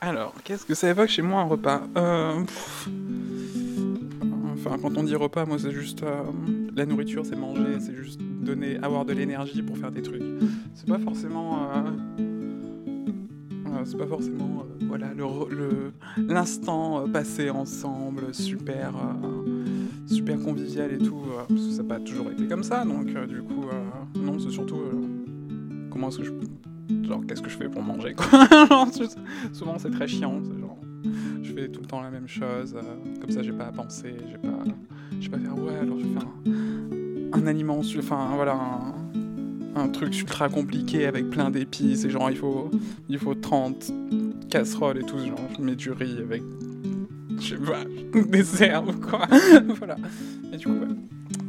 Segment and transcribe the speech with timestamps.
[0.00, 1.82] Alors, qu'est-ce que ça évoque chez moi un repas?
[1.96, 2.44] Euh,
[4.60, 6.24] Enfin, quand on dit repas, moi c'est juste euh,
[6.74, 10.22] la nourriture, c'est manger, c'est juste donner, avoir de l'énergie pour faire des trucs.
[10.74, 11.92] C'est pas forcément, euh,
[13.84, 15.10] c'est pas forcément, voilà,
[16.16, 18.94] l'instant passé ensemble, super,
[20.06, 21.22] super convivial et tout.
[21.48, 23.66] parce que ça n'a pas toujours été comme ça, donc du coup,
[24.16, 24.80] non, c'est surtout
[25.90, 26.32] comment est-ce que je
[27.08, 28.26] genre qu'est-ce que je fais pour manger quoi.
[29.52, 30.78] Souvent c'est très chiant genre
[31.42, 34.14] je fais tout le temps la même chose euh, comme ça j'ai pas à penser
[34.30, 34.64] j'ai pas
[35.20, 36.28] je vais pas faire ouais alors je vais faire
[37.32, 38.58] un, aliment enfin voilà
[39.76, 42.70] un, truc ultra compliqué avec plein d'épices et genre il faut
[43.08, 43.92] il faut 30
[44.50, 46.42] casseroles et tout genre je mets du riz avec
[47.40, 47.84] je sais pas
[48.28, 49.26] des herbes quoi.
[49.78, 49.96] Voilà.
[50.52, 50.78] Et du coup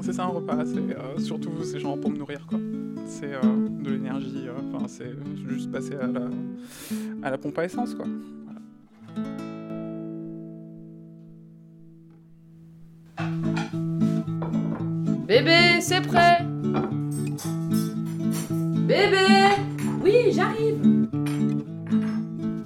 [0.01, 2.59] c'est ça un repas c'est euh, surtout c'est genre pour me nourrir quoi
[3.09, 3.39] c'est euh,
[3.81, 4.47] de l'énergie.
[4.47, 5.11] Euh, enfin, c'est
[5.49, 6.21] juste passer à la,
[7.23, 8.05] à la pompe à essence, quoi.
[15.27, 16.39] Bébé, c'est prêt
[18.87, 19.17] Bébé
[20.03, 21.07] Oui, j'arrive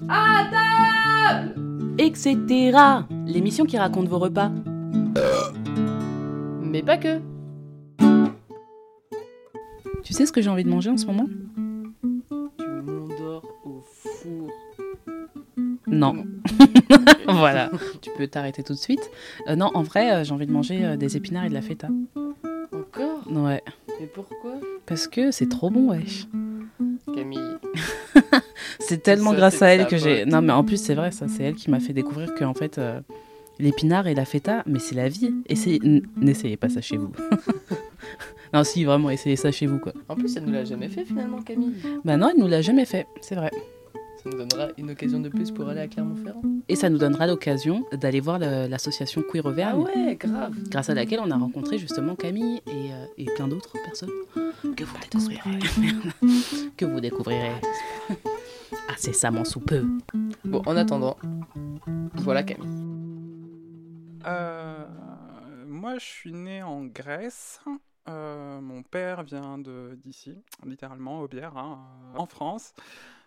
[0.07, 1.55] À table
[1.97, 2.77] Etc.
[3.25, 4.51] L'émission qui raconte vos repas.
[6.73, 7.21] Mais pas que
[10.03, 11.27] tu sais ce que j'ai envie de manger en ce moment?
[11.27, 14.49] Du mondor au four.
[15.85, 16.25] Non.
[17.27, 17.69] voilà,
[18.01, 19.07] tu peux t'arrêter tout de suite.
[19.47, 21.61] Euh, non, en vrai, euh, j'ai envie de manger euh, des épinards et de la
[21.61, 21.89] feta.
[22.71, 23.31] Encore?
[23.31, 23.61] Ouais.
[23.99, 24.55] Mais pourquoi?
[24.87, 26.25] Parce que c'est trop bon, wesh.
[27.13, 27.39] Camille.
[28.79, 30.25] c'est tellement grâce à elle que j'ai.
[30.25, 32.55] Non, mais en plus, c'est vrai, ça, c'est elle qui m'a fait découvrir que, en
[32.55, 32.79] fait,
[33.59, 35.33] l'épinard et la feta, mais c'est la vie.
[35.47, 35.81] Essayez...
[36.17, 37.11] N'essayez pas ça chez vous.
[38.53, 39.93] Non, si, vraiment, essayez ça chez vous, quoi.
[40.07, 41.73] En plus, elle nous l'a jamais fait finalement, Camille.
[42.05, 43.49] Bah non, elle nous l'a jamais fait, c'est vrai.
[44.23, 46.43] Ça nous donnera une occasion de plus pour aller à Clermont-Ferrand.
[46.69, 49.83] Et ça nous donnera l'occasion d'aller voir l'association Queer Auvergne.
[49.87, 50.53] Ah ouais, grave.
[50.69, 54.11] Grâce à laquelle on a rencontré justement Camille et, euh, et plein d'autres personnes
[54.75, 55.59] que vous découvrirez.
[56.77, 57.51] que vous découvrirez
[58.93, 59.83] incessamment sous peu.
[60.45, 61.17] Bon, en attendant,
[62.17, 62.69] voilà Camille.
[64.25, 64.85] Euh,
[65.65, 67.61] moi, je suis née en Grèce.
[68.09, 71.79] Euh, mon père vient d'ici, littéralement, au Bière, hein,
[72.13, 72.73] euh, en France.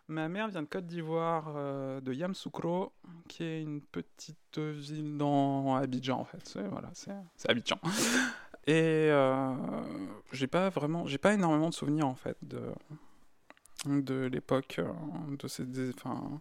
[0.09, 2.93] Ma mère vient de Côte d'Ivoire, euh, de Yamsoukro,
[3.27, 6.59] qui est une petite ville dans Abidjan, en fait.
[6.71, 7.13] Voilà, c'est,
[7.49, 7.79] Abidjan.
[8.69, 9.11] Et
[10.33, 12.61] j'ai pas vraiment, j'ai pas énormément de souvenirs, en fait, de,
[13.87, 14.81] de l'époque,
[15.29, 16.41] de ces, enfin,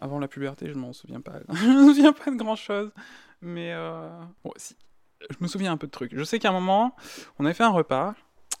[0.00, 1.40] avant la puberté, je m'en souviens pas.
[1.48, 2.90] je me souviens pas de grand chose.
[3.40, 3.74] Mais,
[4.44, 4.76] bon, si,
[5.30, 6.14] je me souviens un peu de trucs.
[6.14, 6.94] Je sais qu'à un moment,
[7.38, 8.14] on avait fait un repas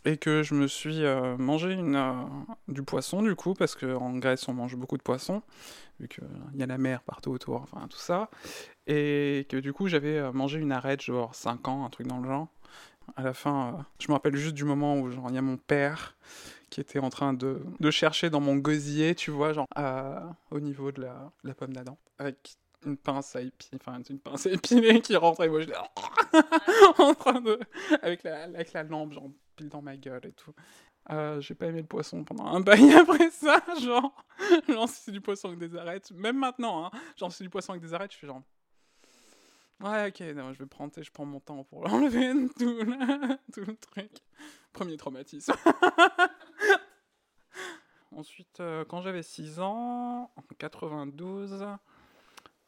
[0.04, 2.12] et que je me suis euh, mangé une, euh,
[2.68, 5.42] du poisson du coup, parce qu'en Grèce on mange beaucoup de poissons,
[6.00, 8.30] vu qu'il y a la mer partout autour, enfin tout ça.
[8.86, 12.18] Et que du coup j'avais euh, mangé une arête, genre 5 ans, un truc dans
[12.18, 12.48] le genre.
[13.16, 16.16] À la fin, je me rappelle juste du moment où il y a mon père
[16.70, 19.66] qui était en train de, de, chercher dans mon gosier, tu vois, genre
[20.50, 24.46] au niveau de la, la pomme d'Adam, avec une pince à épiler, enfin une pince
[24.46, 25.76] à épiler qui rentrait et moi j'étais
[26.98, 27.58] en train de
[28.02, 30.54] avec la avec la lampe genre pile dans ma gueule et tout.
[31.10, 34.12] Euh, j'ai pas aimé le poisson pendant un bail après ça, genre,
[34.68, 37.50] genre si c'est du poisson avec des arêtes, même maintenant, hein, genre si c'est du
[37.50, 38.42] poisson avec des arêtes, je fais genre,
[39.80, 42.84] ouais ok, non, je vais prendre, je prends mon temps pour l'enlever, tout,
[43.54, 44.10] tout le truc.
[44.74, 45.54] Premier traumatisme.
[48.16, 51.66] Ensuite, euh, quand j'avais 6 ans, en 92,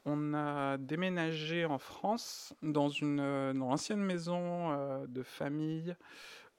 [0.05, 5.97] on a déménagé en France dans une euh, dans l'ancienne maison euh, de famille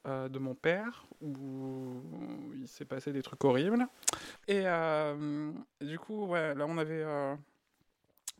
[0.03, 2.02] de mon père où
[2.56, 3.86] il s'est passé des trucs horribles.
[4.47, 4.64] Et,
[5.80, 7.06] du coup, ouais, là on avait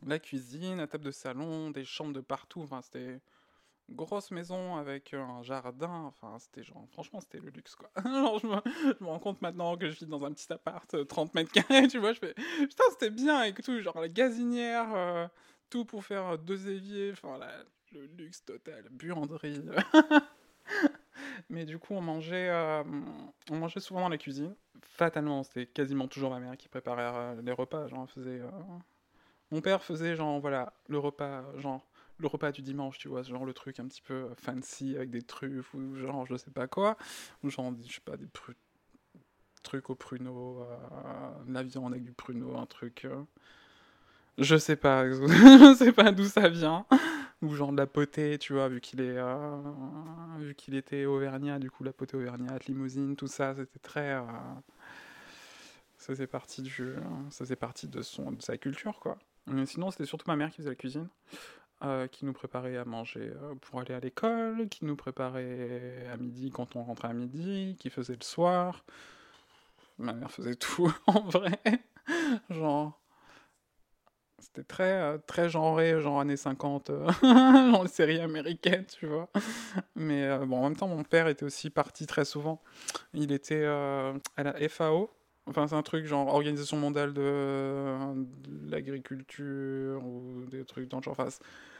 [0.04, 2.62] la cuisine, la table de salon, des chambres de partout.
[2.62, 3.20] Enfin, c'était
[3.92, 6.04] grosse maison avec un jardin.
[6.06, 7.90] Enfin, c'était genre, franchement, c'était le luxe, quoi.
[7.96, 11.52] je me, rends compte maintenant que je vis dans un petit appart, 30 euh, mètres
[11.52, 12.12] carrés, tu vois.
[12.12, 13.80] Je fais, putain, c'était bien et tout.
[13.80, 15.26] Genre, la gazinière, euh,
[15.70, 17.12] tout pour faire deux éviers.
[17.12, 17.38] Enfin,
[17.92, 19.62] le luxe total, buanderie.
[21.50, 22.82] Mais du coup, on mangeait, euh,
[23.50, 24.54] on mangeait souvent dans la cuisine.
[24.80, 27.88] Fatalement, c'était quasiment toujours ma mère qui préparait les repas.
[27.88, 28.40] Genre, faisait.
[29.50, 31.86] Mon père faisait, genre, voilà, le repas, genre
[32.18, 35.22] le repas du dimanche, tu vois, genre le truc un petit peu fancy avec des
[35.22, 36.96] truffes ou genre je sais pas quoi,
[37.42, 38.28] ou genre, je sais pas, des
[39.62, 43.04] trucs au pruneau, euh, la viande avec du pruneau, un truc.
[43.04, 43.22] Euh,
[44.38, 46.86] je sais pas, je sais pas d'où ça vient.
[47.42, 49.56] Ou genre de la potée, tu vois, vu qu'il est, euh,
[50.38, 54.16] vu qu'il était auvergnat, du coup la potée auvergnate, limousine, tout ça, c'était très,
[55.98, 56.94] ça faisait partie du,
[57.30, 59.18] ça faisait partie de son, de sa culture, quoi.
[59.48, 61.08] Mais sinon, c'était surtout ma mère qui faisait la cuisine,
[61.84, 66.16] euh, qui nous préparait à manger euh, pour aller à l'école, qui nous préparait à
[66.16, 68.84] midi quand on rentrait à midi, qui faisait le soir.
[69.98, 71.60] Ma mère faisait tout, en vrai.
[72.50, 73.00] Genre,
[74.38, 77.10] c'était très, euh, très genré, genre années 50, euh,
[77.72, 79.28] genre les séries américaines, tu vois.
[79.96, 82.62] Mais bon, en même temps, mon père était aussi parti très souvent.
[83.12, 85.10] Il était à la FAO.
[85.46, 87.96] Enfin, c'est un truc genre Organisation mondiale de,
[88.70, 91.16] l'agriculture ou des trucs dans le genre.
[91.18, 91.30] Enfin,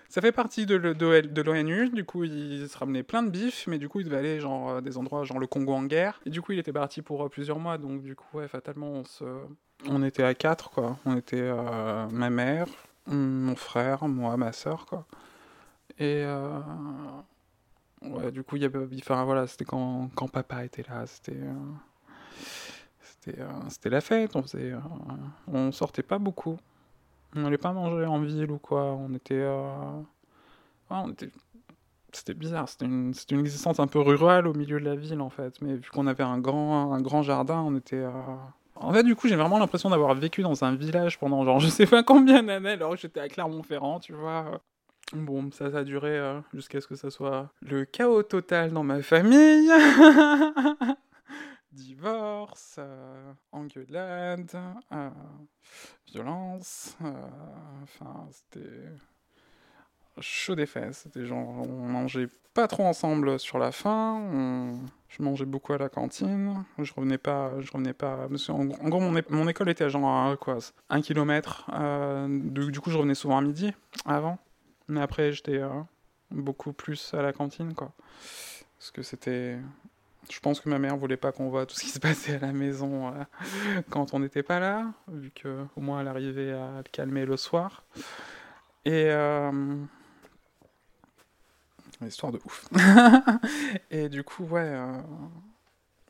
[0.08, 1.88] ça fait partie de, l'ONU.
[1.90, 4.76] Du coup, il se ramenait plein de bif, mais du coup, il devait aller genre
[4.76, 6.20] à des endroits genre le Congo en guerre.
[6.26, 7.78] Et du coup, il était parti pour euh, plusieurs mois.
[7.78, 9.24] Donc, du coup, ouais, fatalement, on se,
[9.88, 10.98] on était à quatre, quoi.
[11.04, 12.66] On était euh, ma mère,
[13.06, 15.06] mon frère, moi, ma soeur, quoi.
[15.98, 16.60] Et euh,
[18.02, 21.38] ouais, du coup, il y avait, enfin voilà, c'était quand, quand papa était là, c'était,
[23.22, 24.34] c'était, euh, c'était la fête.
[24.36, 24.78] On faisait, euh,
[25.46, 26.58] on sortait pas beaucoup.
[27.34, 28.84] On n'allait pas manger en ville ou quoi.
[28.84, 29.92] On était, euh,
[32.12, 32.68] c'était bizarre.
[32.68, 35.60] C'était une, une existence un peu rurale au milieu de la ville en fait.
[35.62, 38.10] Mais vu qu'on avait un grand, un grand jardin, on était euh,
[38.74, 41.68] en fait, du coup, j'ai vraiment l'impression d'avoir vécu dans un village pendant genre je
[41.68, 44.60] sais pas combien d'années alors que j'étais à Clermont-Ferrand, tu vois.
[45.12, 46.18] Bon, ça, ça a duré
[46.54, 49.70] jusqu'à ce que ça soit le chaos total dans ma famille.
[51.72, 54.50] Divorce, euh, engueulade,
[54.92, 55.10] euh,
[56.06, 56.96] violence.
[57.02, 57.12] euh,
[57.82, 58.90] Enfin, c'était
[60.20, 60.98] chaud des fesses.
[61.04, 64.14] C'était genre, on mangeait pas trop ensemble sur la fin.
[64.32, 66.64] on- Je mangeais beaucoup à la cantine.
[66.78, 68.28] Je revenais pas, je revenais pas.
[68.48, 70.58] En, gros, mon, mon école était à genre à, quoi,
[70.90, 71.70] un kilomètre.
[71.74, 73.72] euh, du, coup, je revenais souvent à midi
[74.06, 74.38] avant.
[74.88, 75.60] Mais après, j'étais
[76.30, 77.92] beaucoup plus à la cantine, quoi.
[78.78, 79.58] Parce que c'était.
[80.30, 82.38] Je pense que ma mère voulait pas qu'on voit tout ce qui se passait à
[82.38, 83.24] la maison euh,
[83.90, 87.36] quand on n'était pas là, vu que au moins elle arrivait à le calmer le
[87.36, 87.84] soir.
[88.84, 89.76] Et euh,
[92.06, 92.68] histoire de ouf.
[93.90, 95.00] Et du coup, ouais, euh,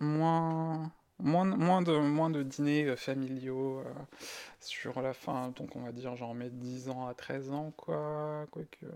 [0.00, 3.82] moins, moins, moins de, moins de dîners euh, familiaux
[4.60, 8.46] sur la fin, donc on va dire genre mes 10 ans à 13 ans, quoi.
[8.50, 8.86] Quoique.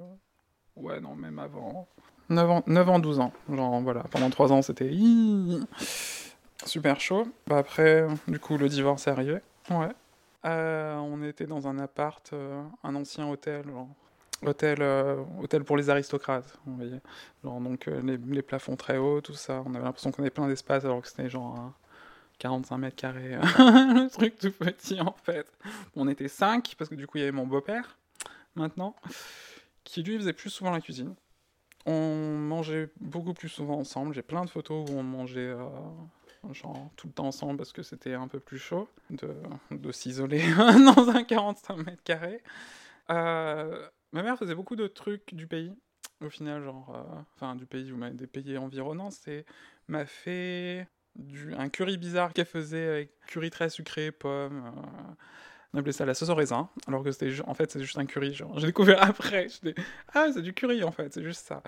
[0.76, 1.88] Ouais, non, même avant.
[2.28, 3.32] 9 ans, 9 ans 12 ans.
[3.52, 4.90] Genre, voilà, pendant 3 ans, c'était
[6.64, 7.26] super chaud.
[7.46, 9.38] Bah, après, du coup, le divorce est arrivé.
[9.70, 9.88] Ouais.
[10.44, 13.88] Euh, on était dans un appart, euh, un ancien hôtel, genre.
[14.44, 17.00] Hôtel, euh, hôtel pour les aristocrates, vous voyez.
[17.42, 19.62] Genre, donc, les, les plafonds très hauts, tout ça.
[19.64, 21.74] On avait l'impression qu'on avait plein d'espace alors que c'était genre un
[22.38, 23.30] 45 mètres carrés.
[23.58, 25.50] le truc tout petit, en fait.
[25.94, 27.96] On était 5 parce que du coup, il y avait mon beau-père,
[28.56, 28.94] maintenant,
[29.84, 31.14] qui lui faisait plus souvent la cuisine.
[31.86, 34.14] On mangeait beaucoup plus souvent ensemble.
[34.14, 35.68] J'ai plein de photos où on mangeait euh,
[36.52, 41.08] genre tout le temps ensemble parce que c'était un peu plus chaud de, s'isoler dans
[41.10, 42.42] un 45 mètres carrés.
[43.10, 45.72] Euh, ma mère faisait beaucoup de trucs du pays.
[46.24, 49.44] Au final, genre, euh, enfin du pays ou des pays environnants, c'est
[49.86, 54.72] m'a fait du, un curry bizarre qu'elle faisait avec curry très sucré, pommes.
[55.74, 57.98] Euh, on appelait ça la sauce au raisin, alors que c'était en fait c'est juste
[57.98, 58.34] un curry.
[58.34, 59.48] J'ai découvert après.
[59.48, 59.80] j'étais,
[60.14, 61.62] Ah, c'est du curry en fait, c'est juste ça.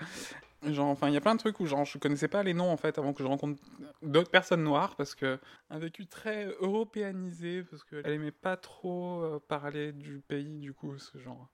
[0.67, 2.69] Genre, enfin, il y a plein de trucs où genre je connaissais pas les noms
[2.69, 3.61] en fait avant que je rencontre
[4.01, 9.39] d'autres personnes noires parce que un vécu très européanisé parce qu'elle aimait pas trop euh,
[9.47, 11.47] parler du pays du coup, que genre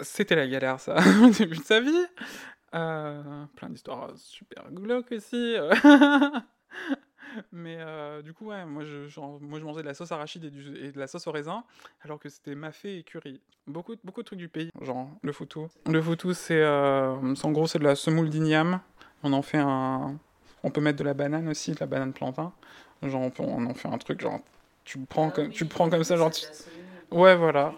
[0.00, 2.06] c'était la galère ça au début de sa vie.
[2.74, 5.56] Euh, plein d'histoires euh, super glauques aussi.
[7.52, 10.44] Mais euh, du coup, ouais, moi je, genre, moi je mangeais de la sauce arachide
[10.44, 11.64] et, du- et de la sauce au raisin,
[12.02, 13.40] alors que c'était mafé et curry.
[13.66, 15.68] Beaucoup, beaucoup de trucs du pays, genre le foutou.
[15.86, 18.80] Le foutou, c'est euh, c'est- en gros c'est de la semoule d'igname.
[19.22, 20.18] On en fait un.
[20.62, 22.52] On peut mettre de la banane aussi, de la banane plantain.
[23.02, 24.40] Genre on, peut- on en fait un truc, genre
[24.84, 26.30] tu le prends, comme, tu prends comme ça, genre.
[26.30, 26.44] tu-
[27.12, 27.76] Ouais, voilà.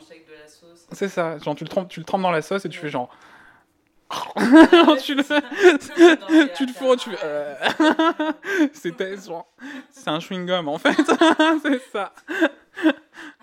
[0.93, 2.89] C'est ça, genre tu le, trempes, tu le trempes dans la sauce et tu fais
[2.91, 3.11] genre.
[5.03, 5.23] tu le,
[6.55, 7.19] tu le fous, tu fais.
[7.25, 7.55] euh.
[8.73, 9.53] C'était genre.
[9.91, 10.97] C'est un chewing-gum en fait.
[11.63, 12.13] c'est ça.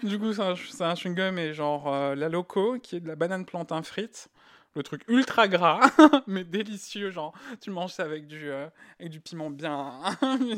[0.03, 0.41] Du coup, c'est
[0.83, 4.29] un, chewing-gum et genre euh, la loco qui est de la banane plantain frite.
[4.75, 5.81] Le truc ultra gras,
[6.25, 7.11] mais délicieux.
[7.11, 8.67] Genre, tu manges ça avec du, euh,
[8.99, 9.99] avec du piment bien,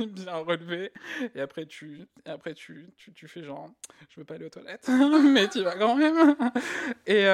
[0.09, 0.93] bien relevé.
[1.33, 3.69] Et après, tu, et après tu, tu, tu fais genre,
[4.09, 4.89] je veux pas aller aux toilettes,
[5.33, 6.37] mais tu vas quand même.
[7.05, 7.25] Et,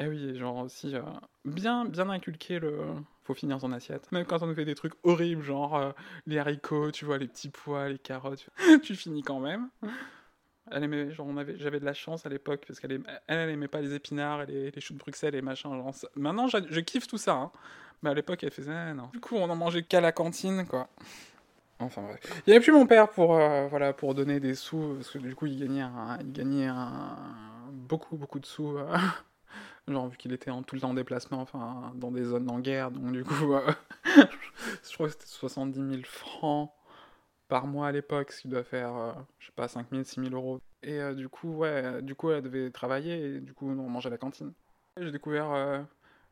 [0.00, 1.02] et oui, genre aussi, euh,
[1.44, 2.78] bien, bien inculquer le.
[3.24, 4.10] Faut finir son assiette.
[4.12, 5.92] Même quand on nous fait des trucs horribles, genre euh,
[6.26, 8.48] les haricots, tu vois, les petits pois, les carottes,
[8.82, 9.68] tu finis quand même.
[10.70, 13.50] Elle aimait, genre, on avait, j'avais de la chance à l'époque parce qu'elle aimait, elle,
[13.50, 15.70] aimait pas les épinards les, les choux de Bruxelles et machin.
[16.16, 17.34] Maintenant, je, kiffe tout ça.
[17.34, 17.52] hein.
[18.02, 19.10] Mais à l'époque, elle faisait, non.
[19.12, 20.88] Du coup, on en mangeait qu'à la cantine, quoi.
[21.78, 22.20] Enfin bref.
[22.46, 25.18] Il n'y avait plus mon père pour, euh, voilà, pour donner des sous, parce que
[25.18, 25.84] du coup, il gagnait,
[26.20, 26.70] il gagnait
[27.70, 28.78] beaucoup, beaucoup de sous.
[29.88, 32.60] genre, vu qu'il était en, tout le temps en déplacement, enfin, dans des zones en
[32.60, 33.72] guerre, donc du coup, euh,
[34.04, 36.70] je crois que c'était 70 000 francs
[37.48, 40.20] par mois à l'époque, ce qui doit faire, euh, je sais pas, 5 000, 6
[40.20, 40.60] 000 euros.
[40.82, 44.08] Et euh, du coup, ouais, du coup, elle devait travailler, et du coup, on mangeait
[44.08, 44.52] à la cantine.
[44.96, 45.82] J'ai découvert euh,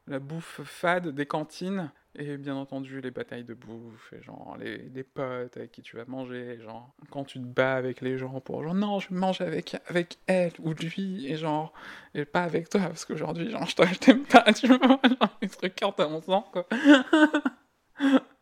[0.08, 5.02] la bouffe fade des cantines, et bien entendu, les batailles de bouffe, et genre les,
[5.04, 8.62] potes avec qui tu vas manger, genre quand tu te bats avec les gens pour
[8.62, 11.72] genre non, je mange avec, avec elle ou lui, et genre,
[12.14, 15.82] et pas avec toi, parce qu'aujourd'hui, genre, je t'aime pas, tu vois, genre, les trucs
[15.82, 16.66] à mon sang, quoi.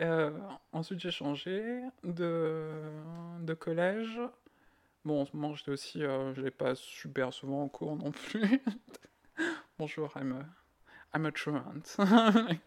[0.00, 0.30] Euh,
[0.72, 2.70] ensuite, j'ai changé de,
[3.42, 4.18] de collège.
[5.04, 8.10] Bon, en ce moment, j'étais aussi, euh, je l'ai pas super souvent en cours non
[8.10, 8.62] plus.
[9.78, 10.59] Bonjour, I'm a,
[11.12, 11.98] I'm a truant.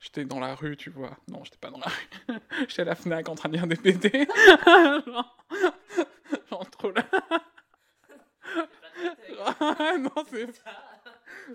[0.00, 1.16] J'étais dans la rue, tu vois.
[1.28, 2.38] Non, j'étais pas dans la rue.
[2.68, 4.10] J'étais à la Fnac en train de lire des BD.
[5.06, 5.36] genre,
[6.50, 7.04] genre trop là.
[9.98, 10.46] non, c'est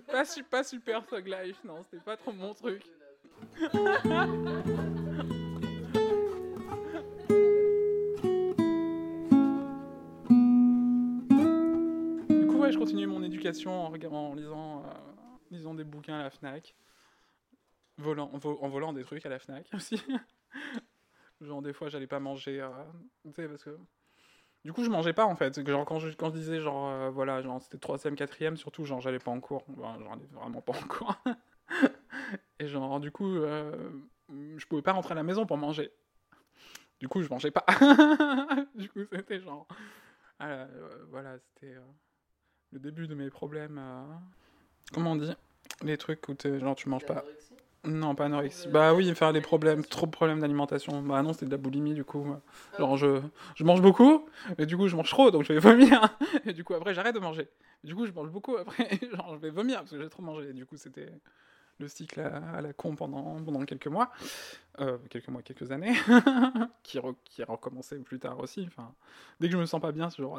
[0.06, 1.58] pas, pas super Thug Life.
[1.64, 2.82] Non, c'était pas trop mon truc.
[12.28, 15.11] Du coup, ouais, je continue mon éducation en, regardant, en lisant, euh,
[15.52, 16.74] lisant des bouquins à la Fnac.
[17.98, 20.02] Volant, en, vo- en volant des trucs à la Fnac aussi.
[21.40, 22.60] genre, des fois, j'allais pas manger.
[22.60, 22.68] euh,
[23.24, 23.78] tu sais, parce que.
[24.64, 25.66] Du coup, je mangeais pas en fait.
[25.66, 29.30] Genre, quand je, disais, genre, euh, voilà, genre, c'était 3ème, 4ème, surtout, genre, j'allais pas
[29.30, 29.64] en cours.
[29.68, 31.14] Ben, j'allais vraiment pas en cours.
[32.58, 33.90] Et genre, du coup, euh,
[34.30, 35.90] je pouvais pas rentrer à la maison pour manger.
[37.00, 37.64] Du coup, je mangeais pas.
[38.74, 39.66] du coup, c'était genre.
[40.38, 41.80] ah, euh, voilà, c'était euh,
[42.72, 43.80] le début de mes problèmes.
[44.92, 45.32] Comment on dit?
[45.82, 47.24] Les trucs où genre tu manges pas.
[47.84, 48.68] Non, pas anorexie.
[48.68, 51.02] Bah oui, faire des problèmes, trop de problèmes d'alimentation.
[51.02, 52.24] Bah non, c'était de la boulimie du coup.
[52.78, 53.20] Genre je,
[53.56, 56.16] je mange beaucoup, et du coup je mange trop, donc je vais vomir.
[56.46, 57.48] Et du coup après j'arrête de manger.
[57.82, 60.22] Et du coup je mange beaucoup après, genre je vais vomir parce que j'ai trop
[60.22, 60.50] mangé.
[60.50, 61.10] Et du coup c'était
[61.78, 64.12] le cycle à, à la con pendant, pendant quelques mois.
[64.78, 65.94] Euh, quelques mois, quelques années.
[66.84, 68.64] qui, re- qui a recommencé plus tard aussi.
[68.68, 68.94] Enfin,
[69.40, 70.38] dès que je me sens pas bien, c'est genre...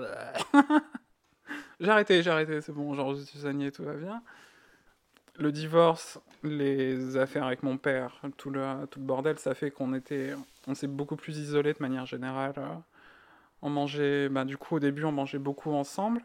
[1.79, 4.23] j'ai arrêté, j'ai arrêté, c'est bon, genre je suis saigné, tout va bien.
[5.39, 9.93] Le divorce, les affaires avec mon père, tout le, tout le bordel, ça fait qu'on
[9.93, 10.33] était,
[10.67, 12.53] on s'est beaucoup plus isolés de manière générale.
[13.61, 16.21] On mangeait, bah, du coup au début on mangeait beaucoup ensemble.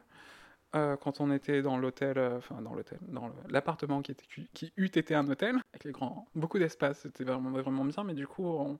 [0.76, 4.72] euh, quand on était dans l'hôtel, euh, enfin dans l'hôtel, dans l'appartement qui, était, qui
[4.76, 8.26] eût été un hôtel, avec les grands, beaucoup d'espace, c'était vraiment, vraiment bien, mais du
[8.26, 8.78] coup on,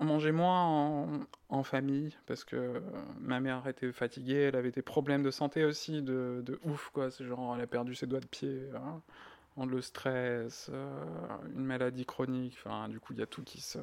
[0.00, 1.08] on mangeait moins
[1.48, 2.80] en, famille parce que euh,
[3.20, 7.10] ma mère était fatiguée, elle avait des problèmes de santé aussi, de, ouf quoi.
[7.10, 9.00] C'est genre elle a perdu ses doigts de pied, hein,
[9.56, 10.88] en le stress, euh,
[11.54, 12.56] une maladie chronique.
[12.64, 13.78] Enfin, du coup il y a tout qui se.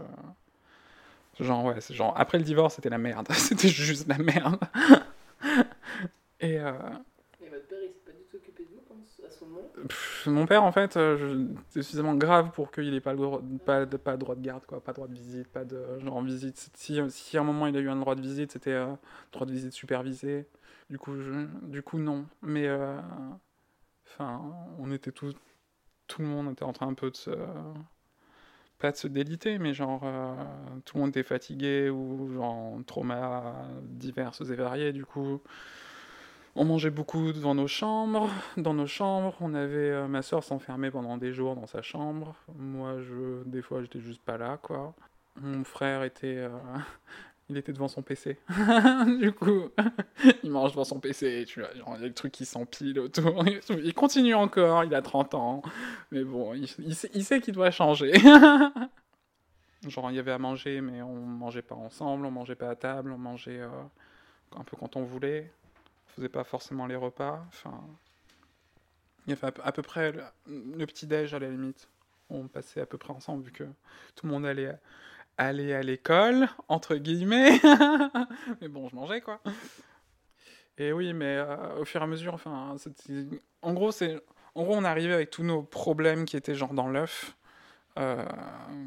[1.40, 4.60] Genre ouais, c'est genre après le divorce c'était la merde, c'était juste la merde.
[6.40, 6.74] Et euh,
[7.42, 8.70] Et votre père, il s'est pas du tout occupé de
[10.28, 14.36] mon père en fait, euh, c'est suffisamment grave pour qu'il ait pas droit, de, droit
[14.36, 16.72] de garde quoi, pas droit de visite, pas de genre en visite.
[16.76, 18.94] Si, à un moment il a eu un droit de visite, c'était euh,
[19.32, 20.48] droit de visite supervisé.
[20.90, 21.16] Du coup,
[21.64, 22.26] du coup non.
[22.42, 22.98] Mais euh,
[24.08, 24.42] enfin,
[24.80, 25.34] on était tous,
[26.08, 27.32] tout le monde était en train un peu de se,
[28.80, 30.34] pas de se déliter, mais genre euh,
[30.86, 34.94] tout le monde était fatigué ou genre trauma diverses et variés.
[34.94, 35.42] Du coup.
[36.58, 39.36] On mangeait beaucoup devant nos chambres, dans nos chambres.
[39.42, 42.34] On avait euh, ma soeur s'enfermait pendant des jours dans sa chambre.
[42.58, 44.94] Moi, je, des fois, j'étais juste pas là, quoi.
[45.42, 46.50] Mon frère était, euh,
[47.50, 48.38] il était devant son PC.
[49.20, 49.70] du coup,
[50.44, 51.44] il mange devant son PC.
[51.46, 53.44] Tu vois, il y a le truc qui s'empile autour.
[53.48, 54.86] Il continue encore.
[54.86, 55.62] Il a 30 ans,
[56.12, 58.14] mais bon, il, il sait, il sait qu'il doit changer.
[59.90, 62.26] genre, il y avait à manger, mais on mangeait pas ensemble.
[62.26, 63.12] On mangeait pas à table.
[63.12, 63.68] On mangeait euh,
[64.56, 65.52] un peu quand on voulait
[66.16, 67.44] faisait pas forcément les repas.
[67.50, 67.82] Enfin,
[69.26, 70.14] il y avait à peu, à près
[70.48, 71.90] le, petit déj à la limite.
[72.30, 73.64] On passait à peu près ensemble vu que
[74.16, 74.74] tout le monde allait
[75.38, 77.60] aller à l'école entre guillemets.
[78.62, 79.42] mais bon, je mangeais quoi.
[80.78, 82.76] Et oui, mais euh, au fur et à mesure, enfin,
[83.62, 84.22] en gros, c'est,
[84.56, 87.38] en gros, on arrivait avec tous nos problèmes qui étaient genre dans l'œuf
[87.98, 88.26] euh,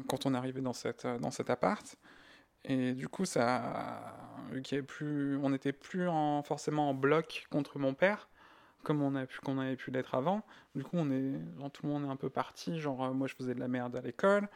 [0.07, 1.97] quand on arrivait dans cette dans cet appart.
[2.65, 4.13] Et du coup, ça,
[4.51, 8.29] on n'était plus en, forcément en bloc contre mon père,
[8.83, 10.43] comme on a pu, qu'on avait pu l'être avant.
[10.75, 12.79] Du coup, tout le monde est un peu parti.
[12.79, 14.49] Genre, euh, moi, je faisais de la merde à l'école.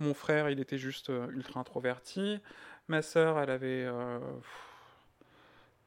[0.00, 2.40] Mon frère, il était juste euh, ultra introverti.
[2.88, 4.20] Ma sœur, elle avait euh,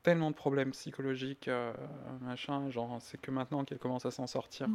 [0.03, 1.49] tellement de problèmes psychologiques,
[2.21, 2.69] machin.
[2.69, 4.67] Genre, c'est que maintenant qu'elle commence à s'en sortir.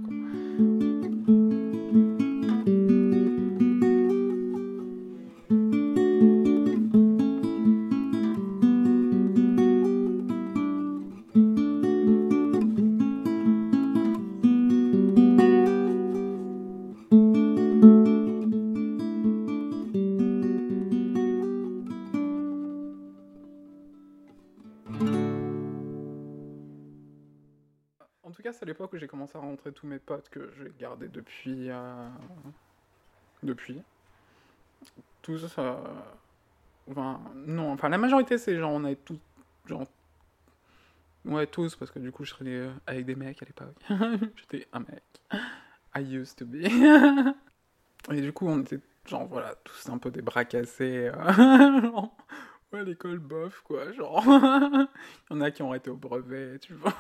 [28.25, 30.51] En tout cas, c'est à l'époque où j'ai commencé à rencontrer tous mes potes que
[30.59, 31.71] j'ai gardés depuis.
[31.71, 32.09] euh,
[33.43, 33.83] Depuis.
[35.23, 35.59] Tous.
[35.59, 35.75] euh,
[36.91, 39.19] Enfin, non, enfin, la majorité, c'est genre, on avait tous.
[39.67, 39.85] Genre.
[41.25, 43.75] Ouais, tous, parce que du coup, je serais euh, avec des mecs à l'époque.
[44.37, 45.03] J'étais un mec.
[45.97, 46.65] I used to be.
[48.13, 51.11] Et du coup, on était, genre, voilà, tous un peu des bras cassés.
[51.15, 52.17] euh, genre,
[52.73, 53.93] ouais, l'école bof, quoi.
[53.93, 54.89] Genre, il
[55.31, 56.95] y en a qui ont été au brevet, tu vois.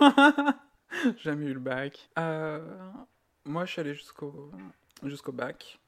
[1.23, 2.09] Jamais eu le bac.
[2.19, 2.91] Euh,
[3.45, 4.51] moi, je suis allé jusqu'au
[5.03, 5.79] jusqu'au bac.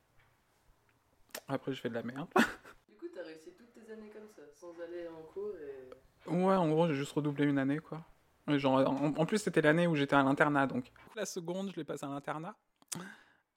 [1.49, 2.29] Après, je fais de la merde.
[2.89, 6.31] Du coup, t'as réussi toutes tes années comme ça, sans aller en cours et.
[6.31, 8.05] Ouais, en gros, j'ai juste redoublé une année, quoi.
[8.49, 10.91] Genre, en, en plus, c'était l'année où j'étais à l'internat, donc.
[11.15, 12.57] La seconde, je l'ai passé à l'internat.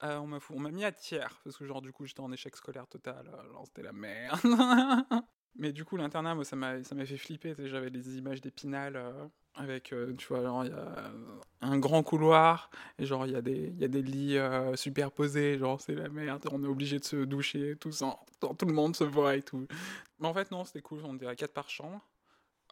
[0.02, 2.20] Euh, on m'a fou- on m'a mis à tiers, parce que, genre, du coup, j'étais
[2.20, 3.28] en échec scolaire total.
[3.28, 4.40] Alors, c'était la merde.
[5.56, 7.54] Mais du coup, l'internat, moi, ça m'a fait flipper.
[7.58, 11.12] J'avais des images d'épinal euh, avec, euh, tu vois, genre, il y a
[11.62, 14.76] un grand couloir, et genre, il y, a des- il y a des lits euh,
[14.76, 15.58] superposés.
[15.58, 16.46] Genre, c'est la merde.
[16.52, 19.66] On est obligé de se doucher, tout le monde se voit et tout.
[20.20, 21.00] Mais en fait, non, c'était cool.
[21.04, 22.00] On était à 4 par chambre.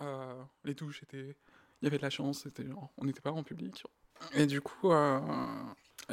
[0.03, 1.37] Euh, les douches étaient.
[1.83, 2.91] Il y avait de la chance, c'était genre.
[2.99, 3.85] On n'était pas en public.
[4.35, 4.91] Et du coup,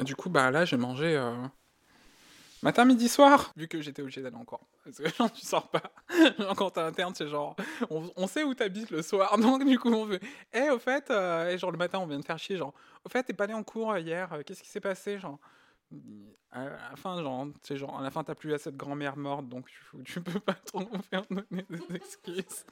[0.04, 1.16] du coup bah là, j'ai mangé.
[2.62, 4.66] Euh, Matin, midi, soir, vu que j'étais obligé d'aller en cours.
[4.84, 5.82] Parce que genre, tu sors pas.
[6.38, 7.56] Genre, quand t'es interne, c'est genre,
[7.90, 10.20] on, on sait où t'habites le soir, donc du coup, on fait,
[10.52, 12.72] eh, au fait, euh, et genre le matin, on vient de faire chier, genre,
[13.04, 15.38] au fait, t'es pas allé en cours hier, euh, qu'est-ce qui s'est passé, genre,
[16.50, 19.66] à la fin, genre, genre, à la fin, t'as plus assez de grand-mère morte, donc
[19.66, 22.64] tu, tu peux pas trop faire donner des excuses.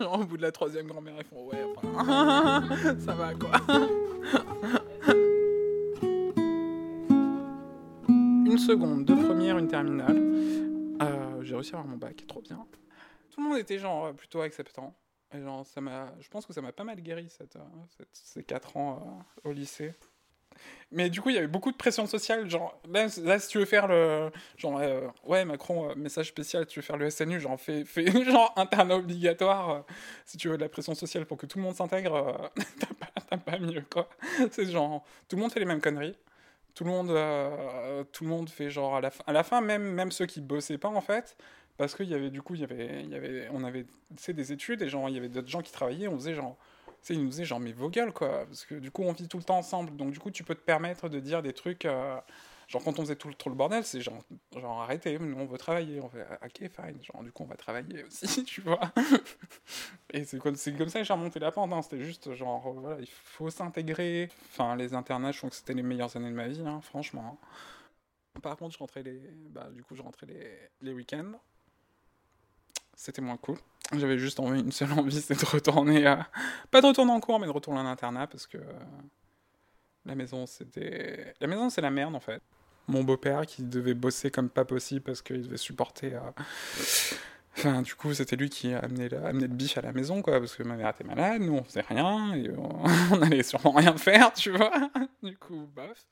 [0.00, 3.60] genre, au bout de la troisième grand-mère, ils font, ouais, enfin, ça va, quoi.
[8.58, 10.16] Une seconde, deux premières, une terminale.
[11.00, 12.66] Euh, j'ai réussi à avoir mon bac, trop bien.
[13.30, 14.96] Tout le monde était genre euh, plutôt acceptant.
[15.32, 17.60] Genre, ça m'a, je pense que ça m'a pas mal guéri euh,
[18.12, 19.94] ces quatre ans au lycée.
[20.90, 22.50] Mais du coup, il y avait beaucoup de pression sociale.
[22.50, 24.30] Genre, là, là, si tu veux faire le.
[24.56, 24.80] Genre,
[25.24, 29.84] ouais, Macron, message spécial, tu veux faire le SNU, genre, fais, fais genre internat obligatoire.
[30.24, 33.36] si tu veux de la pression sociale pour que tout le monde s'intègre, t'as pas,
[33.36, 34.08] pas mieux, quoi.
[34.50, 36.16] C'est genre, tout le monde fait les mêmes conneries.
[36.74, 39.60] Tout le monde, euh, tout le monde fait genre à la fin, à la fin
[39.60, 41.36] même, même ceux qui bossaient pas en fait,
[41.76, 44.82] parce qu'il y avait du coup, il avait, y avait, on avait, sais, des études
[44.82, 46.56] et genre il y avait d'autres gens qui travaillaient, on faisait genre,
[47.02, 49.28] sais, ils nous disaient genre mais vos gueules quoi, parce que du coup on vit
[49.28, 51.84] tout le temps ensemble, donc du coup tu peux te permettre de dire des trucs,
[51.84, 52.16] euh,
[52.68, 54.22] genre quand on faisait tout le, trop le bordel, c'est genre,
[54.54, 57.46] genre arrêtez, nous on veut travailler, on fait ah, ok fine, genre du coup on
[57.46, 58.92] va travailler aussi, tu vois.
[60.12, 61.82] Et c'est comme, comme ça que j'ai remonté la pente, hein.
[61.82, 64.28] c'était juste genre, euh, voilà, il faut s'intégrer.
[64.50, 67.38] Enfin, les internats, je trouve que c'était les meilleures années de ma vie, hein, franchement.
[68.42, 69.18] Par contre, je rentrais les,
[69.50, 71.32] bah, du coup, je rentrais les, les week-ends.
[72.94, 73.56] C'était moins cool.
[73.96, 76.28] J'avais juste envie, une seule envie, c'est de retourner à...
[76.70, 78.72] Pas de retourner en cours, mais de retourner en internat, parce que euh,
[80.04, 81.34] la maison, c'était...
[81.40, 82.42] La maison, c'est la merde, en fait.
[82.88, 86.14] Mon beau-père qui devait bosser comme pas possible parce qu'il devait supporter...
[86.14, 86.20] euh,
[87.56, 90.62] Enfin, du coup, c'était lui qui amenait, le biche à la maison, quoi, parce que
[90.62, 94.32] ma mère était malade, nous, on faisait rien, et on, on allait sûrement rien faire,
[94.32, 94.70] tu vois.
[95.22, 96.06] Du coup, bof.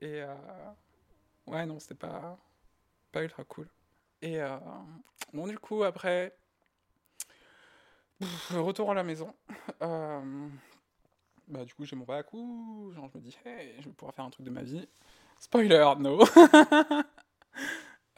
[0.00, 0.34] Et, euh,
[1.46, 2.38] ouais, non, c'était pas,
[3.12, 3.68] pas ultra cool.
[4.22, 4.58] Et, euh,
[5.32, 6.36] bon, du coup, après,
[8.50, 9.34] retour à la maison.
[11.48, 14.14] Bah, du coup, j'ai mon bac, ouh, genre, je me dis, hey, je vais pouvoir
[14.14, 14.86] faire un truc de ma vie.
[15.38, 16.24] Spoiler, no.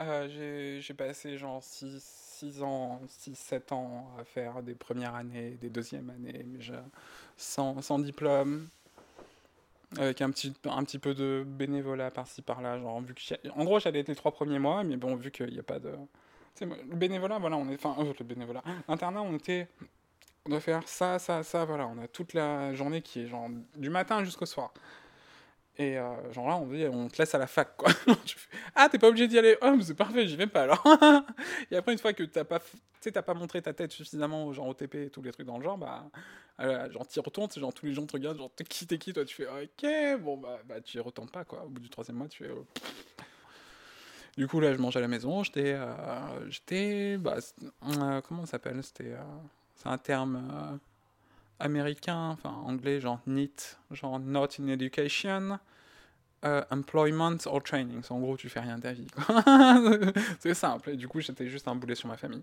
[0.00, 6.08] Euh, j'ai passé genre 6, ans, 6-7 ans à faire des premières années, des deuxièmes
[6.08, 6.72] années, mais je-
[7.36, 8.66] sans, sans diplôme,
[9.98, 12.78] avec un petit, un petit peu de bénévolat par-ci par-là.
[12.78, 15.50] Genre, vu que en gros, j'allais être les trois premiers mois, mais bon, vu qu'il
[15.52, 15.92] n'y a pas de.
[16.60, 17.74] Le bénévolat, voilà, on est.
[17.84, 18.62] Enfin, euh, le bénévolat.
[18.88, 19.66] L'internat, on était.
[20.46, 21.86] On doit faire ça, ça, ça, voilà.
[21.88, 24.72] On a toute la journée qui est genre du matin jusqu'au soir.
[25.76, 27.90] Et euh, genre là, on te laisse à la fac, quoi.
[28.74, 29.56] Ah, t'es pas obligé d'y aller.
[29.62, 30.84] Oh, c'est parfait, j'y vais pas alors.
[31.70, 32.60] et après, une fois que t'as pas,
[33.00, 35.64] t'as pas montré ta tête suffisamment, genre au TP et tous les trucs dans le
[35.64, 36.10] genre, bah,
[36.60, 39.12] euh, genre t'y retournes, genre tous les gens te regardent, genre t'es qui, t'es qui,
[39.12, 41.64] toi, tu fais, ok, bon, bah, bah tu y retournes pas, quoi.
[41.64, 42.66] Au bout du troisième mois, tu fais, oh.
[44.36, 47.38] Du coup, là, je mangeais à la maison, j'étais, euh, j'étais, bah,
[48.28, 48.82] comment ça s'appelle?
[48.82, 49.14] C'était,
[49.76, 50.78] c'est un terme
[51.60, 55.58] américain, enfin anglais, genre NEET, genre Not in Education.
[56.44, 58.02] euh, employment or training.
[58.10, 59.06] En gros, tu fais rien de ta vie.
[60.40, 60.90] c'est simple.
[60.90, 62.42] Et du coup, j'étais juste un boulet sur ma famille.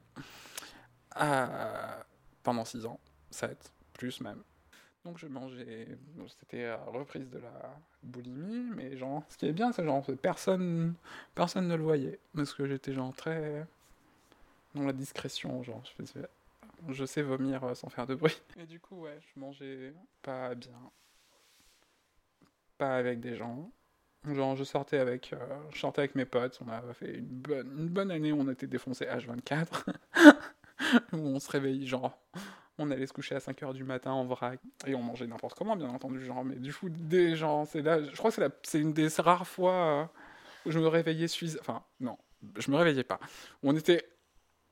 [1.20, 2.02] Euh,
[2.44, 3.00] pendant 6 ans,
[3.32, 4.44] 7, plus même.
[5.04, 5.88] Donc je mangeais,
[6.40, 10.96] c'était reprise de la boulimie, mais genre, ce qui est bien, c'est genre, personne,
[11.34, 13.66] personne ne le voyait, parce que j'étais genre très
[14.76, 15.82] dans la discrétion, genre,
[16.90, 18.42] je sais vomir euh, sans faire de bruit.
[18.60, 20.92] Et du coup, ouais, je mangeais pas bien.
[22.78, 23.72] pas avec des gens.
[24.26, 25.38] Genre, je sortais avec, euh,
[25.74, 29.06] je avec mes potes, on a fait une bonne, une bonne année, on était défoncé
[29.06, 29.86] H24.
[31.13, 32.20] où on se réveillait, genre,
[32.78, 35.76] on allait se coucher à 5h du matin en vrac, et on mangeait n'importe comment,
[35.76, 38.94] bien entendu, genre, mais du coup, des gens, c'est là, je crois que c'est, une
[38.94, 40.06] des rares fois euh,
[40.66, 42.18] où je me réveillais suffisamment, enfin, non,
[42.58, 43.20] je me réveillais pas,
[43.63, 44.08] on était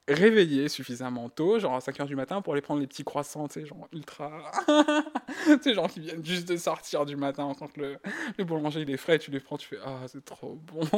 [0.08, 3.62] réveillé suffisamment tôt, genre à 5h du matin, pour aller prendre les petits croissants, tu
[3.62, 4.52] sais, genre ultra...
[5.46, 7.98] tu sais, genre qui viennent juste de sortir du matin, quand le,
[8.38, 10.82] le boulanger il est frais, tu les prends, tu fais «Ah, c'est trop bon!»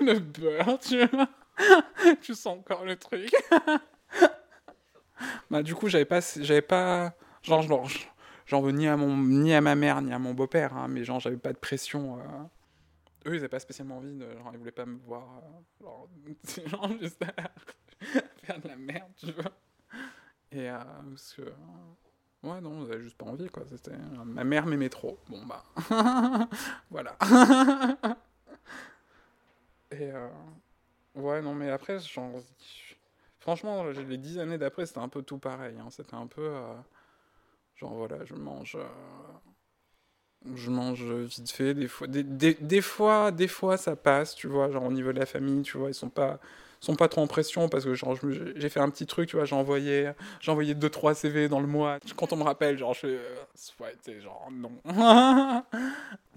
[0.00, 1.28] Le beurre, tu vois
[2.22, 3.30] Tu sens encore le truc
[5.50, 6.20] Bah du coup, j'avais pas...
[6.40, 7.12] J'avais pas...
[7.42, 7.86] Genre, genre,
[8.46, 11.04] j'en veux ni à, mon, ni à ma mère, ni à mon beau-père, hein, mais
[11.04, 12.18] genre, j'avais pas de pression...
[12.18, 12.22] Euh...
[13.26, 14.30] Eux, ils avaient pas spécialement envie de...
[14.38, 15.42] Genre, ils voulaient pas me voir...
[15.82, 15.88] Euh,
[16.66, 17.22] genre, juste
[18.42, 19.52] faire de la merde, tu vois.
[20.52, 20.78] Et euh,
[21.10, 21.42] parce que.
[22.42, 23.64] Ouais, non, j'avais juste pas envie, quoi.
[23.68, 23.96] C'était...
[24.24, 25.18] Ma mère m'aimait trop.
[25.28, 25.64] Bon, bah.
[26.90, 27.16] voilà.
[29.90, 30.10] Et.
[30.10, 30.28] Euh...
[31.14, 32.40] Ouais, non, mais après, genre.
[33.38, 35.78] Franchement, les dix années d'après, c'était un peu tout pareil.
[35.78, 35.90] Hein.
[35.90, 36.48] C'était un peu.
[36.48, 36.74] Euh...
[37.76, 38.76] Genre, voilà, je mange.
[40.54, 44.84] Je mange vite fait, des fois, des, fois, des fois ça passe, tu vois, genre
[44.84, 46.40] au niveau de la famille, tu vois, ils sont pas,
[46.80, 48.16] sont pas trop en pression parce que genre
[48.56, 51.60] j'ai fait un petit truc, tu vois, j'ai envoyé, j'ai envoyé deux trois CV dans
[51.60, 51.98] le mois.
[52.16, 53.36] Quand on me rappelle, genre je fais, euh,
[53.80, 54.72] ouais, genre non.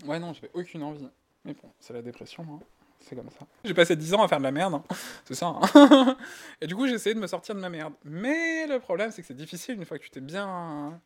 [0.06, 1.08] ouais non, j'avais aucune envie.
[1.46, 2.60] Mais bon, c'est la dépression, hein.
[3.00, 3.46] c'est comme ça.
[3.64, 4.84] J'ai passé 10 ans à faire de la merde, hein.
[5.24, 5.48] c'est ça.
[5.48, 6.18] Hein.
[6.62, 7.94] Et du coup, j'ai essayé de me sortir de ma merde.
[8.04, 11.02] Mais le problème, c'est que c'est difficile une fois que tu t'es bien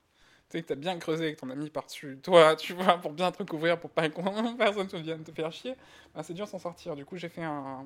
[0.49, 3.31] tu sais, que t'as bien creusé avec ton ami par-dessus toi, tu vois, pour bien
[3.31, 4.21] te recouvrir, pour pas que
[4.57, 5.75] personne ne vienne te faire chier,
[6.13, 6.95] ben, c'est dur de s'en sortir.
[6.95, 7.85] Du coup, j'ai fait un,